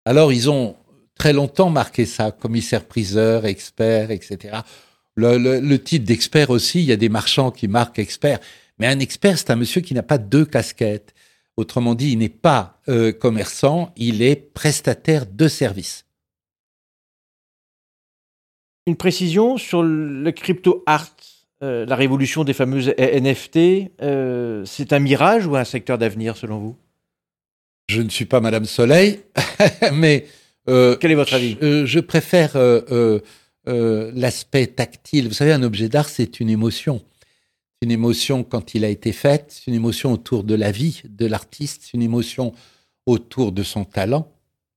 Alors, 0.06 0.34
ils 0.34 0.50
ont 0.50 0.76
très 1.22 1.34
longtemps 1.34 1.70
marqué 1.70 2.08
ça, 2.08 2.32
commissaire-priseur, 2.32 3.46
expert, 3.46 4.10
etc. 4.10 4.62
Le, 5.16 5.78
titre 5.78 6.04
d'expert 6.04 6.50
aussi, 6.50 6.80
il 6.80 6.86
y 6.86 6.92
a 6.92 6.96
des 6.96 7.10
marchands 7.10 7.52
qui 7.52 7.68
marquent 7.68 8.00
expert. 8.00 8.40
Mais 8.80 8.88
un 8.88 8.98
expert, 8.98 9.38
c'est 9.38 9.52
un 9.52 9.56
monsieur 9.56 9.82
qui 9.82 9.94
n'a 9.94 10.02
pas 10.02 10.18
deux 10.18 10.46
casquettes. 10.46 11.14
Autrement 11.58 11.94
dit, 11.94 12.14
il 12.14 12.18
n'est 12.18 12.28
pas 12.28 12.82
euh, 12.90 13.12
commerçant, 13.12 13.94
il 13.98 14.24
est 14.24 14.36
prestataire 14.36 15.28
de 15.28 15.48
services. 15.48 16.08
Une 18.88 18.96
précision 18.96 19.60
sur 19.60 19.84
le 19.84 20.32
crypto 20.32 20.82
art, 20.88 21.16
euh, 21.62 21.86
la 21.86 21.96
révolution 21.96 22.44
des 22.44 22.54
fameuses 22.54 22.96
NFT, 22.98 23.92
euh, 24.02 24.66
c'est 24.66 24.92
un 24.92 24.98
mirage 24.98 25.46
ou 25.46 25.56
un 25.56 25.66
secteur 25.66 26.00
d'avenir 26.00 26.36
selon 26.36 26.58
vous? 26.58 26.78
Je 27.90 28.02
ne 28.02 28.10
suis 28.10 28.26
pas 28.26 28.40
Madame 28.40 28.66
Soleil, 28.66 29.20
mais 29.94 30.26
euh, 30.70 30.96
Quel 31.00 31.12
est 31.12 31.16
votre 31.16 31.34
avis 31.34 31.58
je, 31.62 32.00
préfère 32.00 32.54
euh, 33.68 34.12
l'aspect 34.16 34.68
tactile. 34.68 35.28
Vous 35.28 35.36
savez, 35.36 35.52
un 35.52 35.62
objet 35.62 35.88
d'art, 35.88 36.10
c'est 36.10 36.40
une 36.40 36.50
émotion. 36.50 37.04
Une 37.84 37.92
émotion 37.92 38.44
quand 38.44 38.74
il 38.74 38.84
a 38.84 38.90
été 38.90 39.12
fait, 39.12 39.46
c'est 39.50 39.68
une 39.68 39.76
émotion 39.76 40.14
autour 40.14 40.44
de 40.44 40.56
la 40.56 40.72
vie 40.72 41.04
de 41.08 41.26
l'artiste, 41.28 41.84
c'est 41.84 41.94
une 41.94 42.02
émotion 42.02 42.54
autour 43.06 43.52
de 43.52 43.64
son 43.64 43.86
talent, 43.86 44.32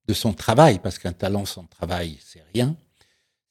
de 0.06 0.14
son 0.14 0.32
travail, 0.32 0.80
parce 0.82 0.98
qu'un 0.98 1.12
talent 1.12 1.46
sans 1.46 1.64
travail, 1.64 2.18
c'est 2.24 2.42
rien. 2.54 2.76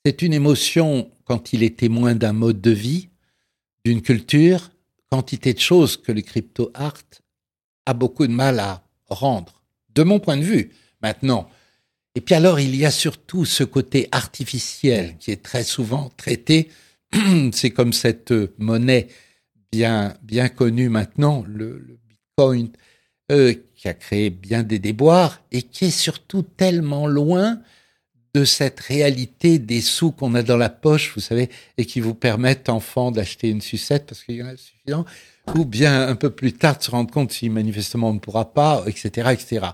C'est 0.05 0.21
une 0.21 0.33
émotion 0.33 1.09
quand 1.23 1.53
il 1.53 1.63
est 1.63 1.77
témoin 1.77 2.13
d'un 2.13 2.33
mode 2.33 2.61
de 2.61 2.71
vie, 2.71 3.09
d'une 3.85 4.01
culture, 4.01 4.71
quantité 5.09 5.53
de 5.53 5.59
choses 5.59 5.97
que 5.97 6.11
le 6.11 6.21
crypto 6.21 6.71
art 6.73 7.01
a 7.85 7.93
beaucoup 7.93 8.27
de 8.27 8.31
mal 8.31 8.59
à 8.59 8.83
rendre, 9.07 9.61
de 9.95 10.03
mon 10.03 10.19
point 10.19 10.37
de 10.37 10.43
vue. 10.43 10.71
Maintenant, 11.01 11.49
et 12.15 12.21
puis 12.21 12.35
alors, 12.35 12.59
il 12.59 12.75
y 12.75 12.85
a 12.85 12.91
surtout 12.91 13.45
ce 13.45 13.63
côté 13.63 14.07
artificiel 14.11 15.17
qui 15.17 15.31
est 15.31 15.41
très 15.41 15.63
souvent 15.63 16.11
traité. 16.15 16.69
C'est 17.51 17.71
comme 17.71 17.93
cette 17.93 18.33
monnaie 18.59 19.07
bien, 19.71 20.13
bien 20.21 20.49
connue 20.49 20.89
maintenant, 20.89 21.43
le, 21.47 21.99
Bitcoin, 22.07 22.69
euh, 23.31 23.55
qui 23.75 23.87
a 23.87 23.95
créé 23.95 24.29
bien 24.29 24.61
des 24.61 24.77
déboires 24.77 25.41
et 25.51 25.63
qui 25.63 25.85
est 25.85 25.91
surtout 25.91 26.43
tellement 26.43 27.07
loin 27.07 27.59
de 28.35 28.45
cette 28.45 28.79
réalité 28.79 29.59
des 29.59 29.81
sous 29.81 30.11
qu'on 30.11 30.35
a 30.35 30.43
dans 30.43 30.57
la 30.57 30.69
poche, 30.69 31.13
vous 31.15 31.21
savez, 31.21 31.49
et 31.77 31.85
qui 31.85 31.99
vous 31.99 32.15
permettent, 32.15 32.69
enfant, 32.69 33.11
d'acheter 33.11 33.49
une 33.49 33.61
sucette 33.61 34.05
parce 34.07 34.23
qu'il 34.23 34.35
y 34.35 34.43
en 34.43 34.47
a 34.47 34.57
suffisant, 34.57 35.05
ou 35.55 35.65
bien 35.65 36.07
un 36.07 36.15
peu 36.15 36.29
plus 36.29 36.53
tard 36.53 36.77
de 36.77 36.83
se 36.83 36.91
rendre 36.91 37.11
compte 37.11 37.31
si 37.31 37.49
manifestement 37.49 38.09
on 38.09 38.13
ne 38.13 38.19
pourra 38.19 38.53
pas, 38.53 38.83
etc., 38.87 39.29
etc. 39.33 39.67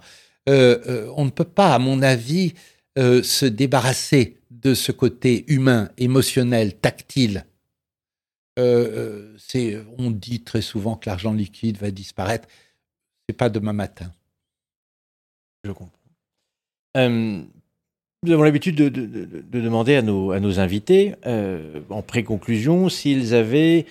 Euh, 0.47 0.79
euh, 0.87 1.13
on 1.15 1.25
ne 1.25 1.29
peut 1.29 1.43
pas, 1.43 1.73
à 1.73 1.79
mon 1.79 2.01
avis, 2.01 2.53
euh, 2.97 3.21
se 3.23 3.45
débarrasser 3.45 4.37
de 4.51 4.73
ce 4.73 4.91
côté 4.91 5.45
humain, 5.51 5.89
émotionnel, 5.97 6.75
tactile. 6.75 7.45
on 8.57 10.11
dit 10.11 10.41
très 10.43 10.61
souvent 10.61 10.95
que 10.95 11.09
l'argent 11.09 11.33
liquide 11.33 11.77
va 11.77 11.91
disparaître. 11.91 12.47
C'est 13.27 13.35
pas 13.35 13.49
demain 13.49 13.73
matin. 13.73 14.11
Je 15.63 15.71
comprends. 15.71 15.91
nous 16.95 18.31
avons 18.33 18.43
l'habitude 18.43 18.75
de, 18.75 18.89
de, 18.89 19.61
demander 19.61 19.95
à 19.95 20.01
nos 20.01 20.59
invités, 20.59 21.15
en 21.25 22.01
pré-conclusion, 22.01 22.89
s'ils 22.89 23.33
avaient 23.33 23.85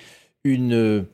une 0.44 1.06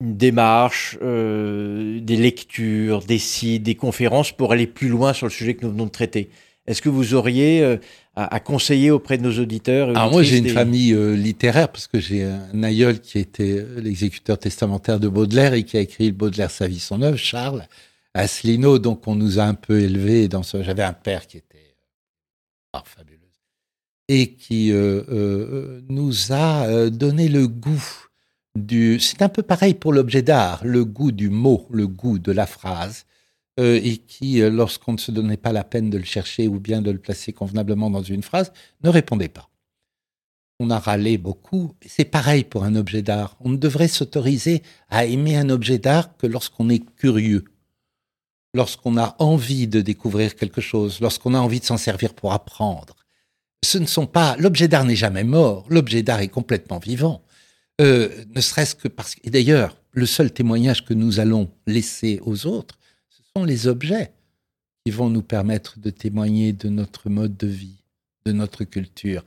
une 0.00 0.16
démarche, 0.16 0.98
euh, 1.02 2.00
des 2.00 2.16
lectures, 2.16 3.02
des 3.02 3.18
sites, 3.18 3.62
des 3.62 3.74
conférences 3.74 4.32
pour 4.32 4.52
aller 4.52 4.66
plus 4.66 4.88
loin 4.88 5.12
sur 5.12 5.26
le 5.26 5.32
sujet 5.32 5.54
que 5.54 5.64
nous 5.64 5.72
venons 5.72 5.86
de 5.86 5.90
traiter. 5.90 6.30
Est-ce 6.66 6.80
que 6.80 6.88
vous 6.88 7.14
auriez 7.14 7.62
euh, 7.62 7.76
à, 8.16 8.40
conseiller 8.40 8.90
auprès 8.90 9.18
de 9.18 9.22
nos 9.22 9.38
auditeurs 9.38 9.90
Alors 9.90 10.10
moi 10.10 10.22
j'ai 10.22 10.38
une 10.38 10.48
famille 10.48 10.92
euh, 10.92 11.14
littéraire 11.14 11.70
parce 11.70 11.86
que 11.86 11.98
j'ai 11.98 12.24
un 12.24 12.62
aïeul 12.62 13.00
qui 13.00 13.18
était 13.18 13.64
l'exécuteur 13.76 14.38
testamentaire 14.38 15.00
de 15.00 15.08
Baudelaire 15.08 15.54
et 15.54 15.64
qui 15.64 15.76
a 15.76 15.80
écrit 15.80 16.12
Baudelaire 16.12 16.50
sa 16.50 16.66
vie 16.66 16.80
son 16.80 17.02
œuvre, 17.02 17.16
Charles 17.16 17.66
Asselineau. 18.14 18.78
Donc 18.78 19.06
on 19.06 19.16
nous 19.16 19.38
a 19.38 19.44
un 19.44 19.54
peu 19.54 19.80
élevés 19.80 20.28
dans 20.28 20.42
ce. 20.42 20.62
J'avais 20.62 20.82
un 20.82 20.92
père 20.92 21.26
qui 21.26 21.38
était 21.38 21.74
fabuleux 22.84 23.18
et 24.08 24.32
qui 24.34 24.72
nous 24.72 26.32
a 26.32 26.90
donné 26.90 27.28
le 27.28 27.46
goût 27.48 28.09
c'est 28.56 29.22
un 29.22 29.28
peu 29.28 29.42
pareil 29.42 29.74
pour 29.74 29.92
l'objet 29.92 30.22
d'art, 30.22 30.64
le 30.64 30.84
goût 30.84 31.12
du 31.12 31.30
mot, 31.30 31.66
le 31.70 31.86
goût 31.86 32.18
de 32.18 32.32
la 32.32 32.46
phrase, 32.46 33.06
euh, 33.58 33.80
et 33.82 33.98
qui, 33.98 34.40
euh, 34.40 34.50
lorsqu'on 34.50 34.92
ne 34.92 34.98
se 34.98 35.10
donnait 35.10 35.36
pas 35.36 35.52
la 35.52 35.64
peine 35.64 35.90
de 35.90 35.98
le 35.98 36.04
chercher 36.04 36.48
ou 36.48 36.58
bien 36.60 36.82
de 36.82 36.90
le 36.90 36.98
placer 36.98 37.32
convenablement 37.32 37.90
dans 37.90 38.02
une 38.02 38.22
phrase, 38.22 38.52
ne 38.82 38.88
répondait 38.88 39.28
pas. 39.28 39.50
On 40.60 40.70
a 40.70 40.78
râlé 40.78 41.16
beaucoup. 41.16 41.72
C'est 41.86 42.04
pareil 42.04 42.44
pour 42.44 42.64
un 42.64 42.76
objet 42.76 43.02
d'art. 43.02 43.36
On 43.40 43.48
ne 43.48 43.56
devrait 43.56 43.88
s'autoriser 43.88 44.62
à 44.88 45.04
aimer 45.06 45.36
un 45.36 45.48
objet 45.48 45.78
d'art 45.78 46.16
que 46.16 46.26
lorsqu'on 46.26 46.68
est 46.68 46.84
curieux, 46.96 47.44
lorsqu'on 48.54 48.98
a 48.98 49.16
envie 49.18 49.68
de 49.68 49.80
découvrir 49.80 50.36
quelque 50.36 50.60
chose, 50.60 51.00
lorsqu'on 51.00 51.34
a 51.34 51.38
envie 51.38 51.60
de 51.60 51.64
s'en 51.64 51.78
servir 51.78 52.14
pour 52.14 52.32
apprendre. 52.32 52.96
Ce 53.64 53.78
ne 53.78 53.86
sont 53.86 54.06
pas. 54.06 54.36
L'objet 54.38 54.68
d'art 54.68 54.84
n'est 54.84 54.96
jamais 54.96 55.24
mort. 55.24 55.66
L'objet 55.70 56.02
d'art 56.02 56.20
est 56.20 56.28
complètement 56.28 56.78
vivant. 56.78 57.22
Euh, 57.80 58.08
ne 58.34 58.40
serait-ce 58.40 58.74
que 58.74 58.88
parce 58.88 59.14
que, 59.14 59.20
et 59.24 59.30
d'ailleurs, 59.30 59.76
le 59.92 60.06
seul 60.06 60.30
témoignage 60.32 60.84
que 60.84 60.92
nous 60.94 61.18
allons 61.18 61.50
laisser 61.66 62.20
aux 62.24 62.46
autres, 62.46 62.78
ce 63.08 63.22
sont 63.34 63.44
les 63.44 63.66
objets 63.66 64.12
qui 64.84 64.92
vont 64.92 65.08
nous 65.08 65.22
permettre 65.22 65.78
de 65.78 65.90
témoigner 65.90 66.52
de 66.52 66.68
notre 66.68 67.08
mode 67.08 67.36
de 67.36 67.46
vie, 67.46 67.82
de 68.26 68.32
notre 68.32 68.64
culture. 68.64 69.24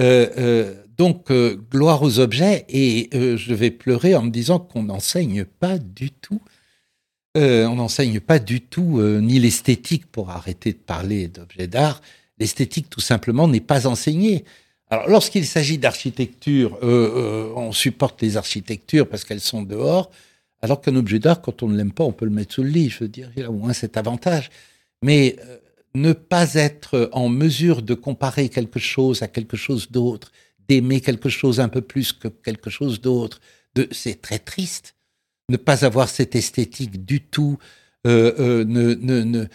Euh, 0.00 0.28
euh, 0.38 0.74
donc, 0.96 1.30
gloire 1.70 2.02
aux 2.02 2.18
objets, 2.18 2.64
et 2.68 3.10
je 3.12 3.54
vais 3.54 3.70
pleurer 3.70 4.14
en 4.14 4.22
me 4.22 4.30
disant 4.30 4.58
qu'on 4.58 4.84
n'enseigne 4.84 5.44
pas 5.44 5.78
du 5.78 6.10
tout, 6.10 6.40
on 7.34 7.74
n'enseigne 7.74 8.20
pas 8.20 8.38
du 8.38 8.60
tout 8.60 9.00
ni 9.02 9.40
l'esthétique 9.40 10.06
pour 10.06 10.30
arrêter 10.30 10.72
de 10.72 10.78
parler 10.78 11.28
d'objets 11.28 11.66
d'art. 11.66 12.00
L'esthétique, 12.38 12.88
tout 12.88 13.00
simplement, 13.00 13.48
n'est 13.48 13.60
pas 13.60 13.86
enseignée. 13.86 14.44
Alors, 14.92 15.08
lorsqu'il 15.08 15.46
s'agit 15.46 15.78
d'architecture, 15.78 16.78
euh, 16.82 16.86
euh, 16.86 17.52
on 17.56 17.72
supporte 17.72 18.20
les 18.20 18.36
architectures 18.36 19.08
parce 19.08 19.24
qu'elles 19.24 19.40
sont 19.40 19.62
dehors, 19.62 20.10
alors 20.60 20.82
qu'un 20.82 20.94
objet 20.96 21.18
d'art, 21.18 21.40
quand 21.40 21.62
on 21.62 21.68
ne 21.68 21.78
l'aime 21.78 21.92
pas, 21.92 22.04
on 22.04 22.12
peut 22.12 22.26
le 22.26 22.30
mettre 22.30 22.52
sous 22.52 22.62
le 22.62 22.68
lit. 22.68 22.90
Je 22.90 22.98
veux 23.04 23.08
dire, 23.08 23.30
il 23.34 23.44
a 23.44 23.50
au 23.50 23.54
moins 23.54 23.72
cet 23.72 23.96
avantage. 23.96 24.50
Mais 25.02 25.36
euh, 25.46 25.56
ne 25.94 26.12
pas 26.12 26.52
être 26.56 27.08
en 27.12 27.30
mesure 27.30 27.80
de 27.80 27.94
comparer 27.94 28.50
quelque 28.50 28.78
chose 28.78 29.22
à 29.22 29.28
quelque 29.28 29.56
chose 29.56 29.90
d'autre, 29.90 30.30
d'aimer 30.68 31.00
quelque 31.00 31.30
chose 31.30 31.58
un 31.58 31.70
peu 31.70 31.80
plus 31.80 32.12
que 32.12 32.28
quelque 32.28 32.68
chose 32.68 33.00
d'autre, 33.00 33.40
c'est 33.92 34.20
très 34.20 34.40
triste. 34.40 34.94
Ne 35.48 35.56
pas 35.56 35.86
avoir 35.86 36.10
cette 36.10 36.36
esthétique 36.36 37.06
du 37.06 37.22
tout, 37.22 37.56
ne, 38.04 38.62
ne, 38.62 39.46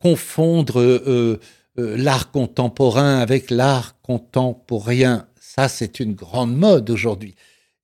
confondre 0.00 0.80
euh, 0.80 1.38
l'art 1.80 2.30
contemporain 2.30 3.18
avec 3.18 3.50
l'art 3.50 3.96
contemporain. 4.02 5.26
Ça, 5.40 5.68
c'est 5.68 6.00
une 6.00 6.14
grande 6.14 6.56
mode 6.56 6.90
aujourd'hui. 6.90 7.34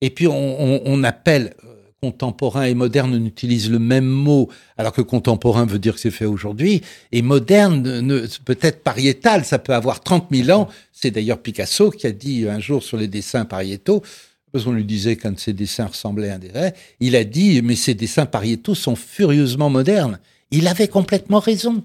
Et 0.01 0.09
puis, 0.09 0.27
on, 0.27 1.03
appelle 1.03 1.55
euh, 1.63 1.67
contemporain 2.01 2.63
et 2.63 2.75
moderne, 2.75 3.13
on 3.15 3.25
utilise 3.25 3.71
le 3.71 3.79
même 3.79 4.05
mot, 4.05 4.49
alors 4.77 4.93
que 4.93 5.01
contemporain 5.01 5.65
veut 5.65 5.79
dire 5.79 5.95
que 5.95 5.99
c'est 5.99 6.11
fait 6.11 6.25
aujourd'hui, 6.25 6.81
et 7.11 7.21
moderne, 7.23 8.27
peut-être 8.45 8.83
pariétal, 8.83 9.43
ça 9.43 9.57
peut 9.57 9.73
avoir 9.73 10.01
30 10.01 10.27
000 10.31 10.57
ans. 10.57 10.67
C'est 10.91 11.11
d'ailleurs 11.11 11.39
Picasso 11.39 11.89
qui 11.89 12.05
a 12.05 12.11
dit 12.11 12.47
un 12.47 12.59
jour 12.59 12.83
sur 12.83 12.97
les 12.97 13.07
dessins 13.07 13.45
pariétaux, 13.45 14.03
parce 14.51 14.63
qu'on 14.63 14.71
lui 14.71 14.85
disait 14.85 15.15
qu'un 15.15 15.31
de 15.31 15.39
ses 15.39 15.53
dessins 15.53 15.87
ressemblait 15.87 16.29
à 16.29 16.35
un 16.35 16.39
des 16.39 16.49
vrais, 16.49 16.73
il 16.99 17.15
a 17.15 17.23
dit, 17.23 17.61
mais 17.61 17.75
ces 17.75 17.95
dessins 17.95 18.25
pariétaux 18.25 18.75
sont 18.75 18.95
furieusement 18.95 19.69
modernes. 19.69 20.19
Il 20.51 20.67
avait 20.67 20.87
complètement 20.87 21.39
raison. 21.39 21.83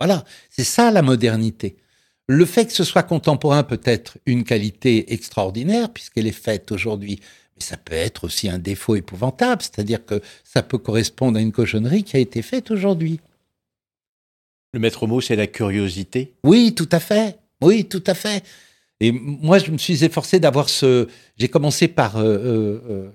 Voilà, 0.00 0.24
c'est 0.50 0.64
ça 0.64 0.90
la 0.90 1.02
modernité. 1.02 1.76
Le 2.26 2.44
fait 2.44 2.66
que 2.66 2.72
ce 2.72 2.84
soit 2.84 3.02
contemporain 3.02 3.62
peut 3.62 3.80
être 3.84 4.18
une 4.26 4.44
qualité 4.44 5.12
extraordinaire 5.12 5.92
puisqu'elle 5.92 6.26
est 6.26 6.32
faite 6.32 6.70
aujourd'hui, 6.72 7.20
mais 7.56 7.64
ça 7.64 7.76
peut 7.76 7.94
être 7.94 8.24
aussi 8.24 8.48
un 8.48 8.58
défaut 8.58 8.96
épouvantable, 8.96 9.62
c'est-à-dire 9.62 10.04
que 10.04 10.20
ça 10.44 10.62
peut 10.62 10.78
correspondre 10.78 11.38
à 11.38 11.40
une 11.40 11.52
cochonnerie 11.52 12.04
qui 12.04 12.16
a 12.16 12.20
été 12.20 12.42
faite 12.42 12.70
aujourd'hui. 12.70 13.20
Le 14.74 14.80
maître 14.80 15.06
mot, 15.06 15.20
c'est 15.20 15.36
la 15.36 15.46
curiosité. 15.46 16.34
Oui, 16.44 16.74
tout 16.74 16.88
à 16.92 17.00
fait. 17.00 17.38
Oui, 17.62 17.86
tout 17.86 18.04
à 18.06 18.14
fait. 18.14 18.44
Et 19.00 19.12
moi, 19.12 19.58
je 19.58 19.70
me 19.70 19.78
suis 19.78 20.04
efforcé 20.04 20.40
d'avoir 20.40 20.68
ce. 20.68 21.08
J'ai 21.36 21.48
commencé 21.48 21.88
par 21.88 22.16
euh, 22.16 22.24
euh, 22.24 23.10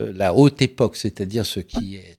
euh, 0.00 0.12
la 0.14 0.34
haute 0.34 0.62
époque, 0.62 0.96
c'est-à-dire 0.96 1.44
ce 1.44 1.60
qui 1.60 1.96
est 1.96 2.18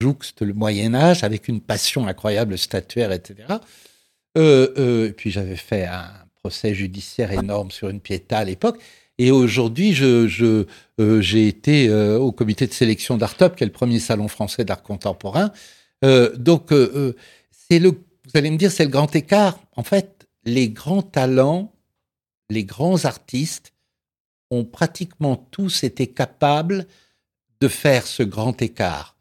jouxte 0.00 0.42
le 0.42 0.54
Moyen 0.54 0.94
Âge 0.94 1.24
avec 1.24 1.48
une 1.48 1.60
passion 1.60 2.06
incroyable 2.06 2.56
statuaire, 2.56 3.12
etc. 3.12 3.48
Euh, 4.36 4.72
euh, 4.78 5.12
puis 5.12 5.30
j'avais 5.30 5.56
fait 5.56 5.84
un 5.84 6.10
procès 6.36 6.74
judiciaire 6.74 7.32
énorme 7.32 7.70
sur 7.70 7.88
une 7.88 8.00
piéta 8.00 8.38
à 8.38 8.44
l'époque. 8.44 8.78
Et 9.18 9.32
aujourd'hui, 9.32 9.92
je, 9.94 10.28
je, 10.28 10.66
euh, 11.00 11.20
j'ai 11.20 11.48
été 11.48 11.88
euh, 11.88 12.18
au 12.18 12.30
comité 12.30 12.66
de 12.68 12.72
sélection 12.72 13.16
d'Artop, 13.16 13.56
qui 13.56 13.64
est 13.64 13.66
le 13.66 13.72
premier 13.72 13.98
salon 13.98 14.28
français 14.28 14.64
d'art 14.64 14.82
contemporain. 14.82 15.52
Euh, 16.04 16.34
donc, 16.36 16.70
c'est 17.50 17.80
le, 17.80 17.90
vous 17.90 18.30
allez 18.34 18.50
me 18.50 18.56
dire, 18.56 18.70
c'est 18.70 18.84
le 18.84 18.90
grand 18.90 19.14
écart. 19.16 19.58
En 19.74 19.82
fait, 19.82 20.28
les 20.44 20.70
grands 20.70 21.02
talents, 21.02 21.72
les 22.48 22.64
grands 22.64 23.04
artistes 23.04 23.72
ont 24.50 24.64
pratiquement 24.64 25.36
tous 25.50 25.82
été 25.82 26.06
capables 26.06 26.86
de 27.60 27.66
faire 27.68 28.06
ce 28.06 28.22
grand 28.22 28.62
écart 28.62 29.17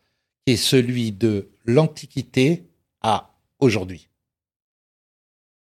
est 0.47 0.57
celui 0.57 1.11
de 1.11 1.49
l'Antiquité 1.65 2.63
à 3.01 3.35
aujourd'hui. 3.59 4.07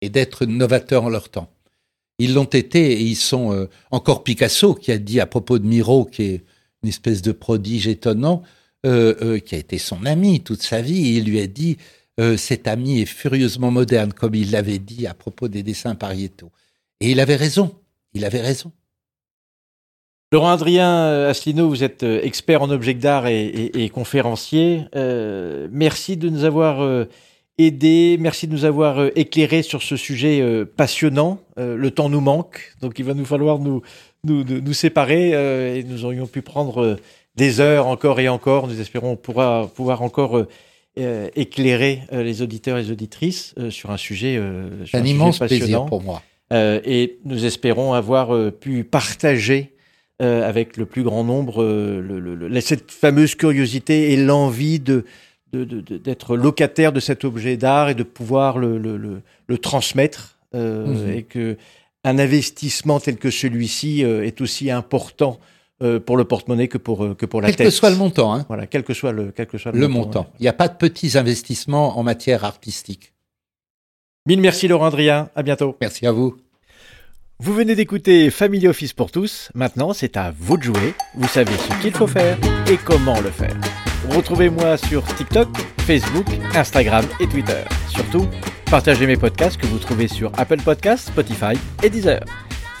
Et 0.00 0.08
d'être 0.08 0.46
novateurs 0.46 1.04
en 1.04 1.10
leur 1.10 1.28
temps. 1.28 1.50
Ils 2.18 2.34
l'ont 2.34 2.44
été 2.44 2.92
et 2.92 3.00
ils 3.00 3.16
sont 3.16 3.52
euh, 3.52 3.66
encore 3.90 4.24
Picasso 4.24 4.74
qui 4.74 4.92
a 4.92 4.98
dit 4.98 5.20
à 5.20 5.26
propos 5.26 5.58
de 5.58 5.66
Miro, 5.66 6.04
qui 6.04 6.22
est 6.22 6.44
une 6.82 6.88
espèce 6.88 7.22
de 7.22 7.32
prodige 7.32 7.88
étonnant, 7.88 8.42
euh, 8.86 9.14
euh, 9.22 9.38
qui 9.38 9.54
a 9.54 9.58
été 9.58 9.78
son 9.78 10.04
ami 10.04 10.42
toute 10.42 10.62
sa 10.62 10.82
vie, 10.82 11.08
et 11.08 11.16
il 11.18 11.24
lui 11.24 11.40
a 11.40 11.46
dit 11.46 11.76
cet 12.36 12.68
ami 12.68 13.00
est 13.00 13.06
furieusement 13.06 13.70
moderne, 13.70 14.12
comme 14.12 14.34
il 14.34 14.50
l'avait 14.50 14.78
dit 14.78 15.06
à 15.06 15.14
propos 15.14 15.48
des 15.48 15.62
dessins 15.62 15.94
pariétaux. 15.94 16.52
Et 17.00 17.12
il 17.12 17.18
avait 17.18 17.36
raison, 17.36 17.74
il 18.12 18.26
avait 18.26 18.42
raison. 18.42 18.72
Laurent 20.32 20.50
Adrien 20.50 20.88
euh, 20.88 21.30
Asselineau, 21.30 21.68
vous 21.68 21.82
êtes 21.82 22.04
euh, 22.04 22.20
expert 22.22 22.62
en 22.62 22.70
objets 22.70 22.94
d'art 22.94 23.26
et, 23.26 23.90
conférencier. 23.92 24.84
merci 25.72 26.16
de 26.16 26.28
nous 26.28 26.44
avoir 26.44 27.06
aidés, 27.58 28.16
merci 28.20 28.46
de 28.46 28.52
nous 28.52 28.64
avoir 28.64 29.04
éclairés 29.16 29.62
sur 29.62 29.82
ce 29.82 29.96
sujet 29.96 30.64
passionnant. 30.76 31.40
le 31.56 31.90
temps 31.90 32.08
nous 32.08 32.20
manque, 32.20 32.74
donc 32.80 32.98
il 32.98 33.04
va 33.04 33.14
nous 33.14 33.24
falloir 33.24 33.58
nous, 33.58 33.82
nous, 34.24 34.44
nous 34.44 34.72
séparer 34.72 35.78
et 35.78 35.84
nous 35.84 36.04
aurions 36.04 36.26
pu 36.26 36.42
prendre 36.42 36.96
des 37.36 37.60
heures 37.60 37.86
encore 37.86 38.20
et 38.20 38.28
encore. 38.28 38.68
Nous 38.68 38.80
espérons 38.80 39.16
pourra 39.16 39.70
pouvoir 39.74 40.02
encore 40.02 40.46
euh, 40.98 41.28
éclairer 41.36 42.02
euh, 42.12 42.24
les 42.24 42.42
auditeurs 42.42 42.76
et 42.76 42.82
les 42.82 42.90
auditrices 42.90 43.54
euh, 43.58 43.70
sur 43.70 43.92
un 43.92 43.96
sujet, 43.96 44.42
sur 44.84 44.98
un, 44.98 45.04
immense 45.04 45.38
plaisir 45.38 45.86
pour 45.86 46.02
moi. 46.02 46.20
et 46.52 47.20
nous 47.24 47.44
espérons 47.44 47.92
avoir 47.92 48.52
pu 48.54 48.82
partager 48.82 49.72
avec 50.20 50.76
le 50.76 50.86
plus 50.86 51.02
grand 51.02 51.24
nombre 51.24 51.64
le, 51.64 52.60
cette 52.60 52.90
fameuse 52.90 53.34
curiosité 53.34 54.12
et 54.12 54.16
l'envie 54.16 54.78
de, 54.78 55.04
d'être 55.52 56.36
locataire 56.36 56.92
de 56.92 57.00
cet 57.00 57.24
objet 57.24 57.56
d'art 57.56 57.88
et 57.88 57.94
de 57.94 58.02
pouvoir 58.02 58.58
le, 58.58 59.22
transmettre 59.62 60.36
mhm. 60.54 61.10
et 61.10 61.22
que 61.22 61.56
un 62.04 62.18
investissement 62.18 63.00
tel 63.00 63.16
que 63.16 63.30
celui-ci 63.30 64.02
est 64.02 64.40
aussi 64.40 64.70
important 64.70 65.38
euh, 65.82 65.98
pour 65.98 66.18
le 66.18 66.24
porte-monnaie 66.24 66.68
que 66.68 66.76
pour, 66.76 67.02
euh, 67.02 67.14
que 67.14 67.24
pour 67.24 67.40
la 67.40 67.48
tête. 67.48 67.56
Quel 67.56 67.66
que 67.68 67.72
soit 67.72 67.88
le 67.88 67.96
montant. 67.96 68.34
Hein. 68.34 68.44
Voilà, 68.48 68.66
quel 68.66 68.84
que 68.84 68.92
soit 68.92 69.12
le, 69.12 69.32
quel 69.34 69.46
que 69.46 69.56
soit 69.56 69.72
le, 69.72 69.88
montant. 69.88 70.30
Il 70.38 70.42
n'y 70.42 70.48
a 70.48 70.52
pas 70.52 70.68
de 70.68 70.76
petits 70.76 71.16
investissements 71.16 71.98
en 71.98 72.02
matière 72.02 72.44
artistique. 72.44 73.14
Mille 74.26 74.42
merci 74.42 74.68
Laurent 74.68 74.84
Adrien, 74.84 75.30
à 75.34 75.42
bientôt. 75.42 75.78
Merci 75.80 76.06
à 76.06 76.12
vous. 76.12 76.36
Vous 77.42 77.54
venez 77.54 77.74
d'écouter 77.74 78.28
Family 78.28 78.68
Office 78.68 78.92
pour 78.92 79.10
tous. 79.10 79.50
Maintenant, 79.54 79.94
c'est 79.94 80.18
à 80.18 80.30
vous 80.38 80.58
de 80.58 80.62
jouer. 80.62 80.92
Vous 81.14 81.26
savez 81.26 81.54
ce 81.54 81.80
qu'il 81.80 81.92
faut 81.94 82.06
faire 82.06 82.36
et 82.70 82.76
comment 82.76 83.18
le 83.22 83.30
faire. 83.30 83.56
Retrouvez-moi 84.10 84.76
sur 84.76 85.02
TikTok, 85.14 85.48
Facebook, 85.78 86.26
Instagram 86.54 87.06
et 87.18 87.26
Twitter. 87.26 87.62
Surtout, 87.88 88.28
partagez 88.70 89.06
mes 89.06 89.16
podcasts 89.16 89.58
que 89.58 89.66
vous 89.66 89.78
trouvez 89.78 90.06
sur 90.06 90.30
Apple 90.38 90.60
Podcasts, 90.60 91.08
Spotify 91.08 91.54
et 91.82 91.88
Deezer. 91.88 92.22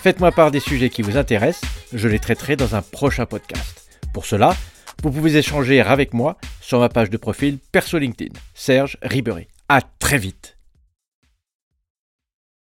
Faites-moi 0.02 0.30
part 0.30 0.50
des 0.50 0.60
sujets 0.60 0.90
qui 0.90 1.00
vous 1.00 1.16
intéressent, 1.16 1.70
je 1.94 2.08
les 2.08 2.18
traiterai 2.18 2.56
dans 2.56 2.74
un 2.74 2.82
prochain 2.82 3.24
podcast. 3.24 3.88
Pour 4.12 4.26
cela, 4.26 4.54
vous 5.02 5.10
pouvez 5.10 5.36
échanger 5.36 5.80
avec 5.80 6.12
moi 6.12 6.36
sur 6.60 6.80
ma 6.80 6.90
page 6.90 7.08
de 7.08 7.16
profil 7.16 7.56
perso 7.72 7.96
LinkedIn, 7.96 8.38
Serge 8.54 8.98
Ribéry. 9.00 9.48
À 9.70 9.80
très 9.80 10.18
vite 10.18 10.59